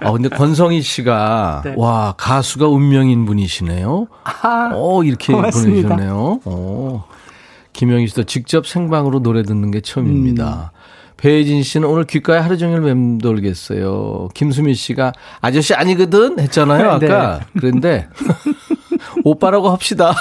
[0.00, 1.74] 아 근데 권성희 씨가 네.
[1.76, 4.06] 와 가수가 운명인 분이시네요.
[4.24, 5.88] 아, 오 이렇게 고맙습니다.
[5.88, 6.40] 보내주셨네요.
[6.44, 7.02] 오.
[7.72, 10.72] 김영희 씨도 직접 생방으로 노래 듣는 게 처음입니다.
[10.74, 10.77] 음.
[11.18, 14.28] 배혜진 씨는 오늘 귓가에 하루 종일 맴돌겠어요.
[14.34, 17.40] 김수미 씨가 아저씨 아니거든 했잖아요 아까.
[17.40, 17.46] 네.
[17.60, 18.08] 그런데
[19.24, 20.14] 오빠라고 합시다.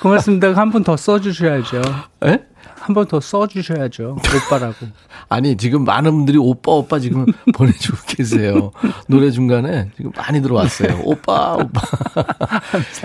[0.00, 0.52] 고맙습니다.
[0.54, 1.82] 한 분 더 써주셔야죠.
[2.26, 2.38] 에?
[2.86, 4.16] 한 번 더 써주셔야죠.
[4.46, 4.74] 오빠라고.
[5.28, 8.70] 아니 지금 많은 분들이 오빠 오빠 지금 보내주고 계세요.
[9.08, 11.00] 노래 중간에 지금 많이 들어왔어요.
[11.04, 11.80] 오빠 오빠.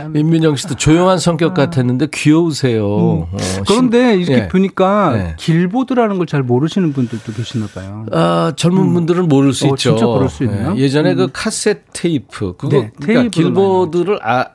[0.09, 2.85] 민민정 씨도 조용한 성격 같았는데 귀여우세요.
[2.87, 3.29] 어,
[3.67, 4.47] 그런데 신- 이렇게 예.
[4.47, 5.33] 보니까 네.
[5.37, 8.05] 길보드라는 걸 잘 모르시는 분들도 계시나 봐요.
[8.13, 9.75] 아, 젊은 분들은 모를 수 어, 있죠.
[9.95, 10.75] 진짜 그럴 수 있나요?
[10.77, 11.17] 예, 예전에 음.
[11.17, 14.45] 그 카세트 테이프 그거 네, 그러니까 길보드를 아,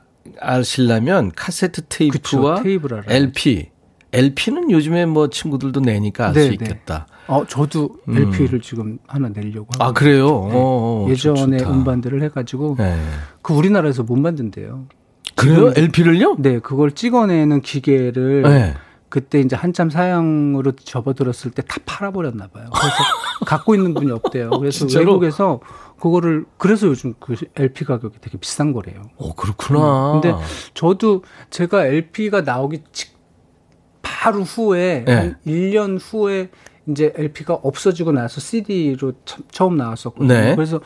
[0.41, 3.01] 아시려면 카세트 테이프와 그쵸.
[3.07, 3.69] LP
[4.13, 6.53] LP는 요즘에 뭐 친구들도 내니까 알수 네, 네.
[6.53, 7.07] 있겠다.
[7.27, 8.17] 어, 저도 음.
[8.17, 10.27] LP를 지금 하나 내려고 하고 아 그래요?
[10.27, 11.11] 어, 어, 네.
[11.13, 11.71] 예전에 좋다.
[11.71, 12.97] 음반들을 해가지고 네.
[13.41, 14.85] 그 우리나라에서 못 만든대요.
[15.35, 15.71] 그래요?
[15.75, 16.37] LP를요?
[16.39, 18.73] 네, 그걸 찍어내는 기계를 네.
[19.09, 22.65] 그때 이제 한참 사양으로 접어들었을 때 다 팔아버렸나 봐요.
[22.73, 22.95] 그래서
[23.45, 24.49] 갖고 있는 분이 없대요.
[24.51, 25.05] 그래서 진짜로?
[25.13, 25.59] 외국에서
[25.99, 29.01] 그거를 그래서 요즘 그 LP 가격이 되게 비싼 거래요.
[29.17, 30.13] 어 그렇구나.
[30.15, 30.37] 음, 근데
[30.73, 33.16] 저도 제가 LP가 나오기 직
[34.27, 35.13] 바로 후에 네.
[35.13, 36.49] 한 1년 후에
[36.89, 39.13] 이제 LP가 없어지고 나서 CD로
[39.51, 40.27] 처음 나왔었거든요.
[40.33, 40.55] 네.
[40.55, 40.79] 그래서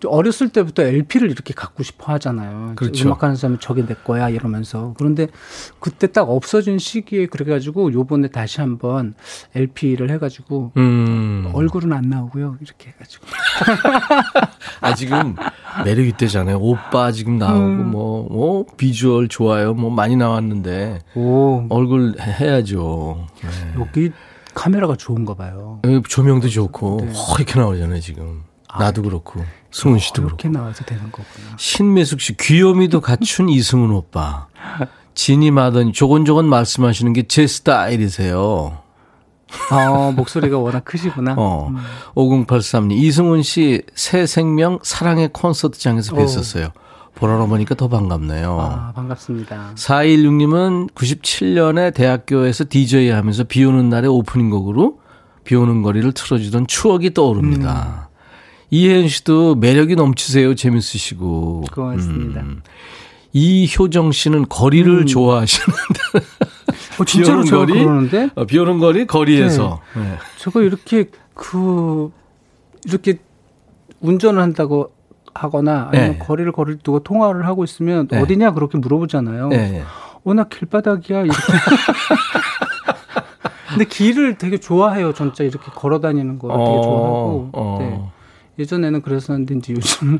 [0.00, 2.72] 또 어렸을 때부터 LP를 이렇게 갖고 싶어 하잖아요.
[2.76, 3.06] 그렇죠.
[3.08, 4.94] 음악하는 사람은 저게 내 거야 이러면서.
[4.96, 5.28] 그런데
[5.78, 9.14] 그때 딱 없어진 시기에 그래가지고 요번에 다시 한번
[9.54, 11.50] LP를 해가지고 음.
[11.52, 12.56] 얼굴은 안 나오고요.
[12.62, 13.26] 이렇게 해가지고.
[14.80, 15.36] 아 지금
[15.84, 16.58] 매력 있대잖아요.
[16.58, 17.90] 오빠 지금 나오고 음.
[17.90, 19.74] 뭐, 뭐 비주얼 좋아요.
[19.74, 23.26] 뭐 많이 나왔는데 오, 얼굴 해- 해야죠.
[23.42, 23.48] 네.
[23.78, 24.12] 여기
[24.54, 25.80] 카메라가 좋은가 봐요.
[25.84, 27.12] 여기 조명도 좋고 네.
[27.12, 28.42] 허옇게 나오잖아요 지금.
[28.78, 30.28] 나도 그렇고 승훈 씨도 그렇고.
[30.28, 31.56] 이렇게 나와서 되는 거구나.
[31.58, 34.46] 신매숙 씨 귀요미도 갖춘 이승훈 오빠.
[35.14, 38.78] 진임하더니 조곤조곤 말씀하시는 게 제 스타일이세요.
[39.70, 41.34] 아, 목소리가 워낙 크시구나.
[41.36, 41.68] 어.
[41.68, 41.76] 음.
[42.14, 46.72] 5083님, 이승훈 씨 새 생명 사랑의 콘서트장에서 뵀었어요.
[47.14, 48.58] 보러 보니까 더 반갑네요.
[48.60, 49.72] 아, 반갑습니다.
[49.76, 55.00] 416님은 97년에 대학교에서 DJ 하면서 비 오는 날에 오프닝 곡으로
[55.44, 58.08] 비 오는 거리를 틀어주던 추억이 떠오릅니다.
[58.10, 58.12] 음.
[58.70, 60.54] 이혜연 씨도 매력이 넘치세요.
[60.54, 61.64] 재밌으시고.
[61.72, 62.40] 고맙습니다.
[62.40, 62.62] 음.
[63.32, 66.00] 이효정 씨는 거리를 좋아하시는데.
[66.98, 67.84] 어, 진짜로 비 오는 제가 거리?
[67.84, 69.80] 그러는데 어, 비 오는 거리 거리에서.
[69.94, 70.18] 네.
[70.38, 72.10] 제가 이렇게 그
[72.86, 73.18] 이렇게
[74.00, 74.92] 운전을 한다고
[75.34, 76.18] 하거나 아니면 네.
[76.18, 78.20] 거리를 거리를 두고 통화를 하고 있으면 네.
[78.20, 79.48] 어디냐 그렇게 물어보잖아요.
[79.48, 79.82] 네.
[80.24, 81.22] 어, 나 길바닥이야.
[81.22, 81.40] 이렇게.
[83.68, 85.14] 근데 길을 되게 좋아해요.
[85.14, 87.50] 진짜 이렇게 걸어 다니는 거 되게 어, 좋아하고.
[87.52, 87.78] 어.
[87.80, 88.02] 네.
[88.58, 90.18] 예전에는 그랬었는데 이제 요즘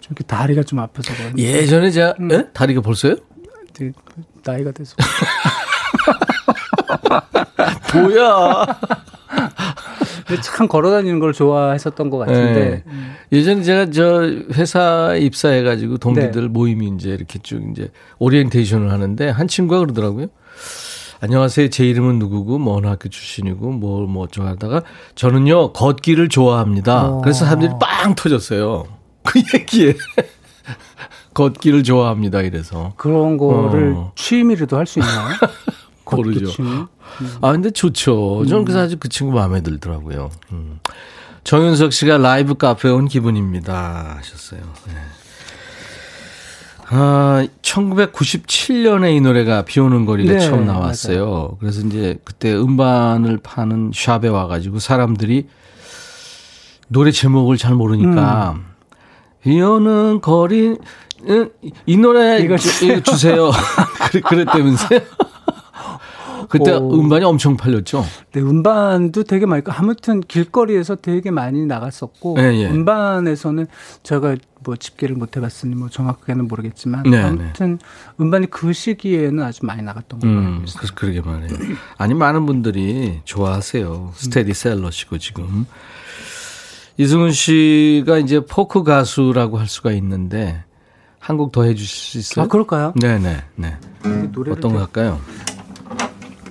[0.00, 2.32] 좀 이렇게 다리가 좀 아파서 그런지 예전에 제가 음.
[2.32, 2.50] 에?
[2.52, 3.14] 다리가 벌써요?
[4.44, 4.96] 나이가 돼서
[7.94, 8.66] 뭐야?
[10.40, 12.92] 참 걸어 다니는 걸 좋아했었던 것 같은데 네.
[13.32, 14.22] 예전에 제가 저
[14.54, 16.48] 회사 입사해가지고 동기들 네.
[16.48, 20.26] 모임이 이제 이렇게 쭉 이제 오리엔테이션을 하는데 한 친구가 그러더라고요.
[21.20, 21.68] 안녕하세요.
[21.70, 24.82] 제 이름은 누구고 뭐 어느 학교 출신이고 뭐 뭐 어쩌고 하다가
[25.14, 27.06] 저는요 걷기를 좋아합니다.
[27.08, 27.20] 어.
[27.20, 28.84] 그래서 사람들이 빵 터졌어요.
[29.24, 29.94] 그 얘기에
[31.34, 32.40] 걷기를 좋아합니다.
[32.42, 34.12] 이래서 그런 거를 어.
[34.16, 35.28] 취미로도 할 수 있나요?
[36.16, 36.46] 모르죠.
[36.46, 36.68] 취미?
[37.40, 38.44] 아, 근데 좋죠.
[38.48, 40.30] 저는 그래서 아주 그 친구 마음에 들더라고요.
[40.52, 40.78] 음.
[41.44, 44.16] 정윤석 씨가 라이브 카페 온 기분입니다.
[44.18, 44.60] 하셨어요.
[44.88, 44.94] 네.
[46.94, 51.56] 아, 1997년에 이 노래가 비 오는 거리가 네, 처음 나왔어요.
[51.58, 55.48] 그래서 이제 그때 음반을 파는 샵에 와가지고 사람들이
[56.88, 58.64] 노래 제목을 잘 모르니까 음.
[59.42, 60.76] 비 오는 거리,
[61.28, 61.48] 음,
[61.86, 63.50] 이 노래 이거 주, 주세요.
[64.10, 65.00] 그랬- 그랬다면서요?
[66.52, 67.00] 그때 오.
[67.00, 68.04] 음반이 엄청 팔렸죠.
[68.32, 72.66] 네, 음반도 되게 많이, 아무튼 길거리에서 되게 많이 나갔었고, 예, 예.
[72.66, 73.66] 음반에서는
[74.02, 77.78] 제가 뭐 집계를 못 해봤으니 뭐 정확하게는 모르겠지만, 네, 아무튼
[78.20, 80.76] 음반이 그 시기에는 아주 많이 나갔던 걸로 알고 음, 있어요.
[80.76, 81.76] 그래서 그러게 말이에요.
[81.96, 84.12] 아니 많은 분들이 좋아하세요.
[84.14, 85.64] 스테디셀러시고 지금
[86.98, 90.64] 이승훈 씨가 이제 포크 가수라고 할 수가 있는데
[91.18, 92.44] 한곡더 해주실 수 있어요?
[92.44, 92.92] 아, 그럴까요?
[93.00, 93.76] 네네 네.
[94.00, 95.18] 이게 노래를 어떤 거 할까요?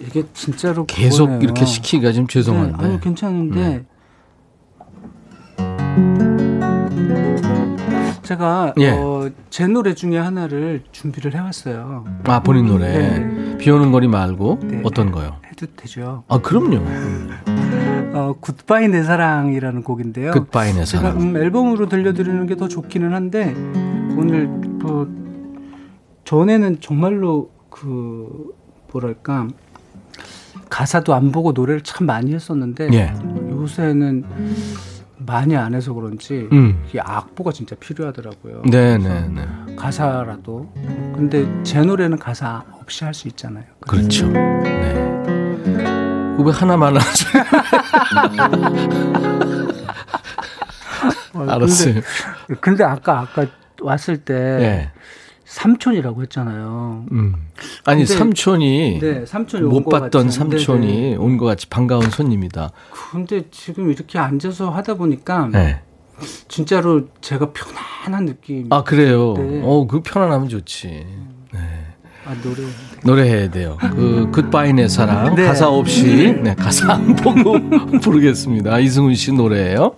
[0.07, 1.41] 이게 진짜로 계속 그거네요.
[1.43, 2.77] 이렇게 시키기가 좀 죄송한데.
[2.77, 3.85] 네, 아니 괜찮은데 네.
[8.23, 8.91] 제가 예.
[8.91, 12.05] 어, 제 노래 중에 하나를 준비를 해왔어요.
[12.25, 12.87] 아 본인 노래
[13.19, 13.57] 네.
[13.57, 14.81] 비 오는 거리 말고 네.
[14.85, 15.35] 어떤 거요?
[15.49, 16.23] 해도 되죠.
[16.27, 16.81] 아 그럼요.
[18.13, 20.31] 어, 굿바이 내 사랑이라는 곡인데요.
[20.31, 21.21] 끝바이 내 제가 사랑.
[21.21, 23.53] 음, 앨범으로 들려드리는 게 더 좋기는 한데
[24.17, 25.07] 오늘 뭐
[26.25, 28.53] 전에는 정말로 그
[28.91, 29.47] 뭐랄까
[30.75, 33.13] 가사도 안 보고 노래를 참 많이 했었는데 예.
[33.51, 34.23] 요새는
[35.17, 36.83] 많이 안 해서 그런지 음.
[36.87, 38.63] 이게 악보가 진짜 필요하더라고요.
[38.71, 39.75] 네네네.
[39.75, 40.73] 가사라도
[41.13, 43.65] 근데 제 노래는 가사 없이 할 수 있잖아요.
[43.81, 44.27] 그렇죠.
[44.29, 44.93] 네.
[46.37, 47.27] 그왜 하나만 하죠?
[51.33, 51.93] 어, 알았어요.
[52.47, 53.45] 근데, 근데 아까 아까
[53.81, 54.91] 왔을 때 네.
[55.55, 57.05] 삼촌이라고 했잖아요.
[57.11, 57.33] 음.
[57.83, 60.37] 아니 근데- 삼촌이 네, 삼촌이 못 온것 봤던 같이.
[60.37, 61.15] 삼촌이 네네.
[61.17, 62.71] 온것 같이 반가운 손님이다.
[63.11, 65.81] 근데 지금 이렇게 앉아서 하다 보니까 네.
[66.47, 68.71] 진짜로 제가 편안한 느낌.
[68.71, 69.33] 아 그래요.
[69.37, 69.61] 네.
[69.63, 71.05] 어, 그 편안하면 좋지.
[71.53, 71.59] 네.
[72.25, 72.55] 아 노래
[73.03, 73.77] 노래해야 돼요.
[73.81, 75.43] 그 굿바이 내 사랑 네.
[75.45, 77.55] 가사 없이 네, 가사 안 보고
[77.99, 78.79] 부르겠습니다.
[78.79, 79.95] 이승훈 씨 노래예요.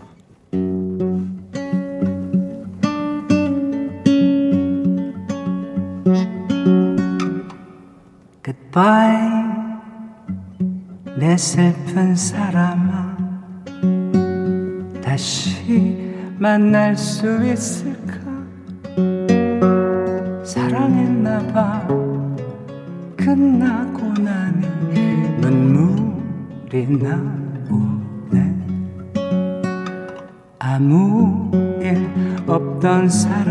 [8.73, 9.53] Goodbye.
[11.19, 13.17] 내 슬픈 사람아
[15.03, 18.15] 다시 만날 수 있을까?
[20.43, 21.87] 사랑했나봐.
[23.15, 24.67] 끝나고 나니
[25.39, 28.55] 눈물이 나오네.
[30.57, 32.09] 아무 일
[32.47, 33.42] 없던 사람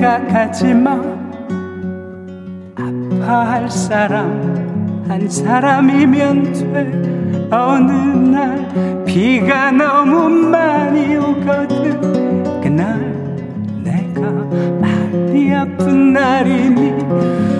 [0.00, 0.92] 생각하지 마
[2.74, 7.48] 아파할 사람 한 사람이면 돼.
[7.54, 12.98] 어느 날 비가 너무 많이 오거든 그날
[13.84, 14.22] 내가
[14.80, 16.92] 많이 아픈 날이니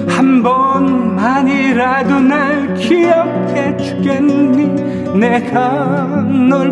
[0.09, 5.19] 한 번만이라도 날 기억해 주겠니?
[5.19, 6.70] 내가 널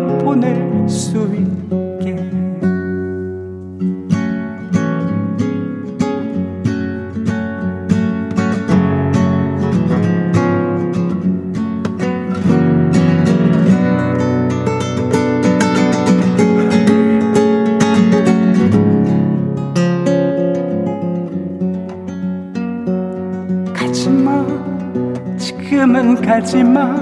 [26.49, 26.95] 가지마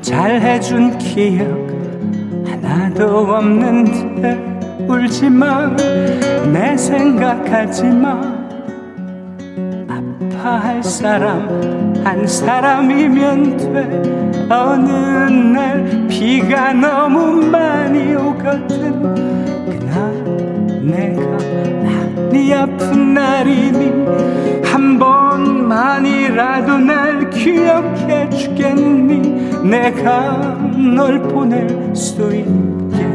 [0.00, 1.46] 잘해준 기억
[2.46, 4.40] 하나도 없는데
[4.88, 5.76] 울지마
[6.50, 8.22] 내 생각하지마
[9.90, 14.46] 아파할 사람 한 사람이면 돼.
[14.48, 19.02] 어느 날 비가 너무 많이 오거든
[19.66, 20.24] 그날
[20.80, 21.20] 내가
[21.82, 27.81] 많이 아픈 날이니 한 번만이라도 날 주겠니
[29.62, 30.58] 내가
[30.96, 33.06] 널 보낼 수 있게.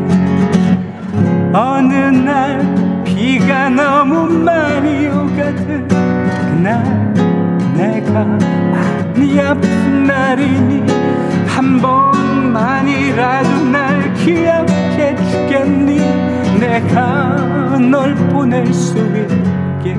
[1.54, 7.14] 어느 날 비가 너무 많이 오거든 그날
[7.76, 10.84] 내가 많이 아픈 날이니
[11.48, 16.00] 한 번만이라도 날 기억해 주겠니?
[16.60, 19.98] 내가 널 보낼 수 있게.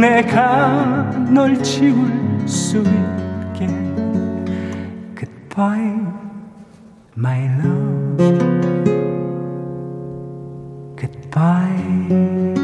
[0.00, 2.10] 내가 널 지울
[2.46, 3.13] 수 있게
[5.54, 6.02] Goodbye
[7.16, 8.16] my love
[10.98, 12.54] Goodbye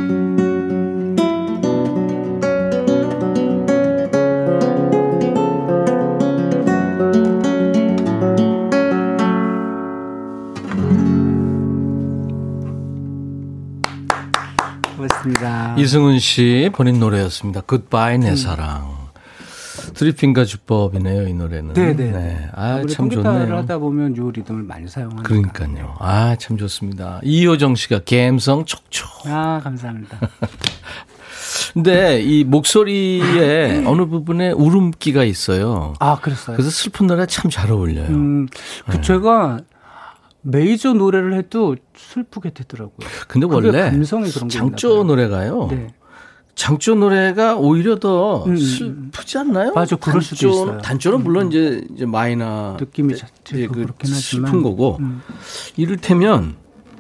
[14.97, 15.77] 고맙습니다.
[15.79, 17.61] 이승훈 씨 본인 노래였습니다.
[18.17, 18.21] 음.
[18.21, 19.00] 내 사랑.
[19.95, 21.75] 드리핑과 주법이네요, 이 노래는.
[21.75, 22.49] 네네.
[22.55, 23.57] 아, 아무래도 참 통기타를 좋네요.
[23.59, 25.23] 하다 보면 요 리듬을 많이 사용하니까.
[25.23, 25.95] 그러니까요.
[25.99, 27.21] 아, 참 좋습니다.
[27.23, 29.09] 이효정 씨가 감성 촉촉.
[29.27, 30.19] 아 감사합니다.
[31.75, 35.95] 근데 이 목소리에 어느 부분에 울음기가 있어요.
[36.01, 36.57] 아 그랬어요.
[36.57, 38.09] 그래서 슬픈 노래 참 잘 어울려요.
[38.09, 38.47] 음,
[38.87, 39.01] 그 네.
[39.01, 39.61] 제가
[40.43, 43.07] 메이저 노래를 해도 슬프게 되더라고요.
[43.29, 45.05] 근데 원래 감성이 그런 게 장조.
[45.05, 45.69] 노래가요.
[45.71, 45.89] 네.
[46.61, 49.73] 장조 노래가 오히려 더 음, 슬프지 않나요?
[49.73, 50.73] 맞아, 그럴 수도 단조- 있어요.
[50.75, 54.51] 음, 단조는 물론 이제 이제 마이너 느낌이 이제 들고 그 그렇긴 하지만.
[54.51, 55.23] 슬픈 거고 음.
[55.79, 56.57] 이를테면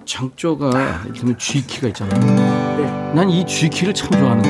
[0.06, 2.76] 장조가 이를테면 G 키가 있잖아요.
[2.78, 3.12] 네.
[3.14, 4.44] 난이 G 키를 참 좋아하는.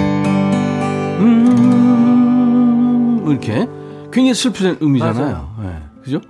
[1.18, 3.66] 음 이렇게
[4.12, 5.56] 굉장히 슬픈 음이잖아요.
[5.60, 5.82] 네.
[6.04, 6.20] 그죠?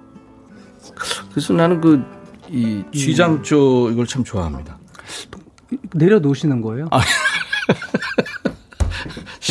[1.30, 2.02] 그래서 나는 그
[2.52, 4.76] 이 G 장조 이걸 참 좋아합니다.
[5.94, 6.88] 내려놓으시는 거예요?
[6.90, 7.00] 아,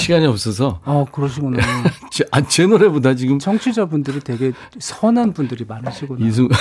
[0.10, 0.82] 시간이 없어서
[1.12, 1.60] 그러시구나.
[2.10, 6.26] 제, 아, 제 노래보다 지금 청취자분들이 되게 선한 분들이 많으시구나.
[6.26, 6.50] 이승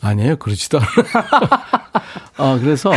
[0.00, 0.90] 아니에요 그렇지도 않아요.
[2.36, 2.90] 아 그래서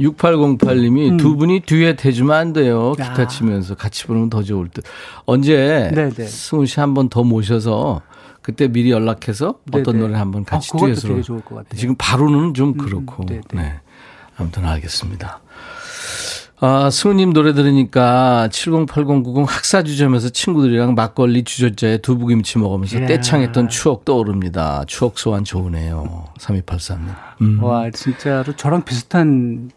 [0.00, 3.20] 6808님이 두 분이 듀엣 해주면 안 돼요 기타 음.
[3.20, 3.26] 아.
[3.28, 4.84] 치면서 같이 부르면 더 좋을 듯
[5.26, 6.10] 언제 네네.
[6.26, 8.00] 승훈 씨 한 번 더 모셔서
[8.42, 9.98] 그때 미리 연락해서 어떤 네네.
[9.98, 11.78] 노래 한번 같이 아, 듀엣으로 되게 좋을 것 같아요.
[11.78, 13.42] 지금 바로는 좀 그렇고 네네.
[13.52, 13.80] 네
[14.38, 15.40] 아무튼 알겠습니다.
[16.62, 23.06] 아, 승우님 노래 들으니까 708090 학사주점에서 친구들이랑 막걸리 주저자에 두부김치 먹으면서 예.
[23.06, 24.84] 떼창했던 추억 떠오릅니다.
[24.86, 26.26] 추억 소환 좋으네요.
[26.38, 27.14] 3283님.
[27.40, 27.62] 음.
[27.62, 29.70] 와 진짜로 저랑 비슷한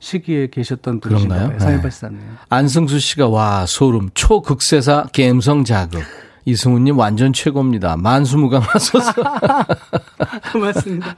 [0.00, 1.38] 시기에 계셨던 분이신가요?
[1.38, 1.60] 그런가요?
[1.60, 2.18] 사회발사님.
[2.48, 6.02] 안승수 씨가 와 소름 초극세사 갬성 자극.
[6.46, 7.96] 이승훈님 완전 최고입니다.
[7.96, 9.12] 만수무강하소서.
[10.52, 11.14] 고맙습니다.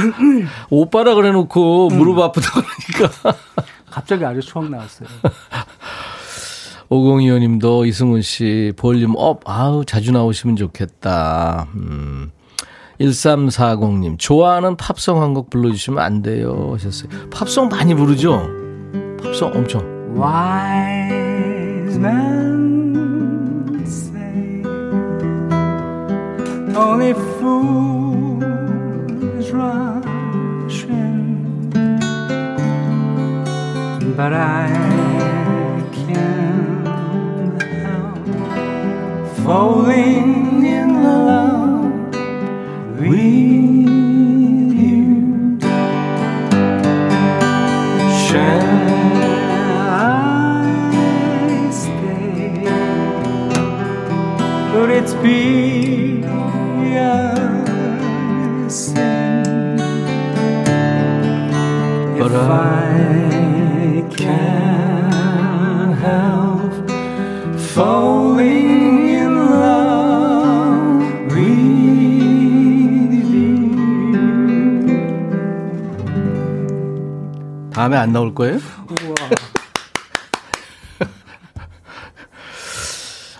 [0.70, 3.38] 오빠라 그래놓고 무릎 아프다 그러니까.
[3.94, 5.08] 갑자기 아주 추억 나왔어요.
[6.90, 9.40] 5025님도 이승훈 씨 volume up.
[9.46, 11.68] 아우 자주 나오시면 좋겠다.
[11.76, 12.30] 음.
[13.00, 17.08] 1340님 좋아하는 팝송 한 곡 불러주시면 안 돼요 하셨어요.
[17.30, 18.48] 팝송 많이 부르죠?
[19.22, 19.82] 팝송 엄청.
[20.16, 24.62] Wise men say
[26.76, 28.44] only fools
[29.52, 29.93] rush
[34.16, 34.68] but I
[35.92, 42.14] can't help falling in love
[43.00, 43.10] with
[44.82, 45.58] you.
[48.24, 48.68] Shall
[49.90, 50.62] I
[51.72, 52.68] stay?
[54.74, 56.22] Would it be
[56.96, 59.76] a sin
[62.16, 63.23] But if I
[64.16, 66.72] can't help
[67.58, 73.70] falling in love with you?
[77.72, 78.58] 다음에 안 나올 거예요?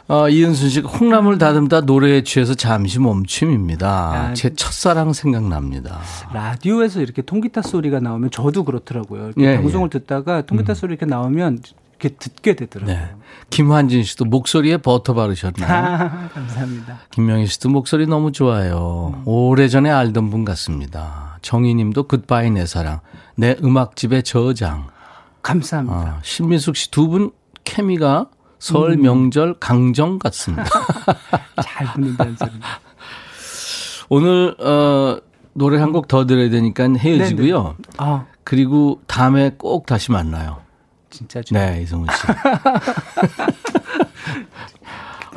[0.06, 3.88] 어, 이은순 씨가 콩나물 다듬다 노래에 취해서 잠시 멈춤입니다.
[3.88, 6.00] 아, 제 첫사랑 생각납니다.
[6.32, 9.26] 라디오에서 이렇게 통기타 소리가 나오면 저도 그렇더라고요.
[9.28, 12.94] 이렇게 예, 방송을 듣다가 통기타 소리 이렇게 나오면 이렇게 듣게 되더라고요.
[12.94, 13.10] 네.
[13.48, 15.72] 김환진 씨도 목소리에 버터 바르셨나요?
[15.72, 16.98] 아, 감사합니다.
[17.12, 19.22] 김명희 씨도 목소리 너무 좋아요.
[19.24, 21.38] 오래전에 알던 분 같습니다.
[21.40, 23.00] 정희 님도 굿바이 내 사랑.
[23.36, 24.88] 내 음악집의 저장.
[25.42, 25.96] 감사합니다.
[25.96, 27.30] 아, 신민숙 씨 두 분
[27.64, 28.26] 케미가
[28.64, 30.64] 설 명절 강정 같습니다.
[31.62, 32.50] 잘 부른다는 소리.
[34.08, 35.18] 오늘 어
[35.52, 37.76] 노래 한 곡 더 들어야 되니까 헤어지고요.
[37.98, 40.62] 아, 그리고 다음에 꼭 다시 만나요.
[41.10, 42.22] 진짜 좋 네, 이성훈 씨.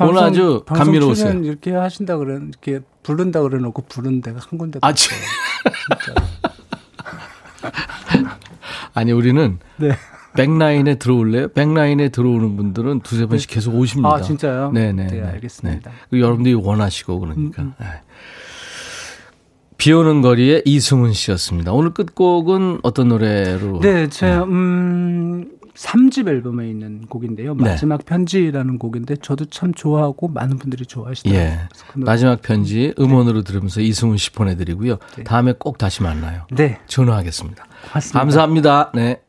[0.00, 1.14] 오늘 아주 방송.
[1.14, 5.18] 출연 이렇게 하신다 그래 이렇게 부른다 그래 놓고 부른 데가 한 군데도 아, 없어요.
[8.94, 9.90] 아니 우리는 네.
[10.38, 11.48] 백라인에 들어올래요?
[11.48, 14.14] 백라인에 들어오는 분들은 두세 번씩 계속 오십니다.
[14.14, 14.70] 아, 진짜요?
[14.72, 15.06] 네네.
[15.08, 15.90] 네, 알겠습니다.
[15.90, 17.62] 음, 그리고 여러분들이 원하시고 그러니까.
[17.80, 17.86] 네.
[19.76, 21.72] 비 오는 거리에 이승훈 씨였습니다.
[21.72, 23.80] 오늘 끝곡은 어떤 노래로?
[23.80, 25.52] 네, 제 음.
[25.74, 27.54] 3집 앨범에 있는 곡인데요.
[27.54, 27.70] 네.
[27.70, 31.40] 마지막 편지라는 곡인데 저도 참 좋아하고 많은 분들이 좋아하시더라고요.
[31.40, 31.58] 예.
[31.92, 34.98] 그 마지막 편지 음원으로 들으면서 이승훈 씨 보내드리고요.
[35.16, 35.22] 네.
[35.22, 36.46] 다음에 꼭 다시 만나요.
[36.50, 37.64] 네, 전화하겠습니다.
[37.90, 38.18] 고맙습니다.
[38.18, 38.90] 감사합니다.
[38.92, 39.20] 네.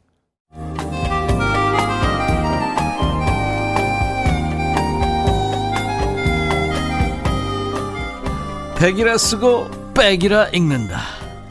[8.80, 11.01] 백이라 쓰고 백이라 읽는다.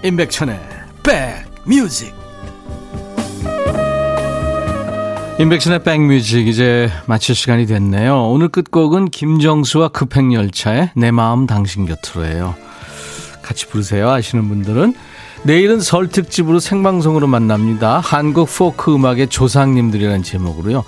[0.02, 0.58] 임백천의
[1.02, 2.14] 백뮤직.
[5.38, 8.30] 임백천의 백뮤직 이제 마칠 시간이 됐네요.
[8.30, 12.54] 오늘 끝곡은 김정수와 급행열차의 내 마음 당신 곁으로예요.
[13.42, 14.94] 같이 부르세요 하시는 분들은
[15.42, 18.00] 내일은 설 특집으로 생방송으로 만납니다.
[18.00, 20.82] 한국 포크 음악의 조상님들이라는 제목으로요.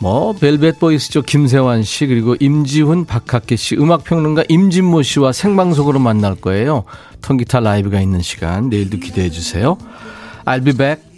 [0.00, 6.34] 뭐 벨벳 보이스죠 김세환 씨 그리고 임지훈 박학계 씨 음악 평론가 임진모 씨와 생방송으로 만날
[6.34, 6.84] 거예요.
[7.22, 9.78] 통기타 라이브가 있는 시간 내일도 기대해 주세요.
[10.44, 11.13] I'll be back.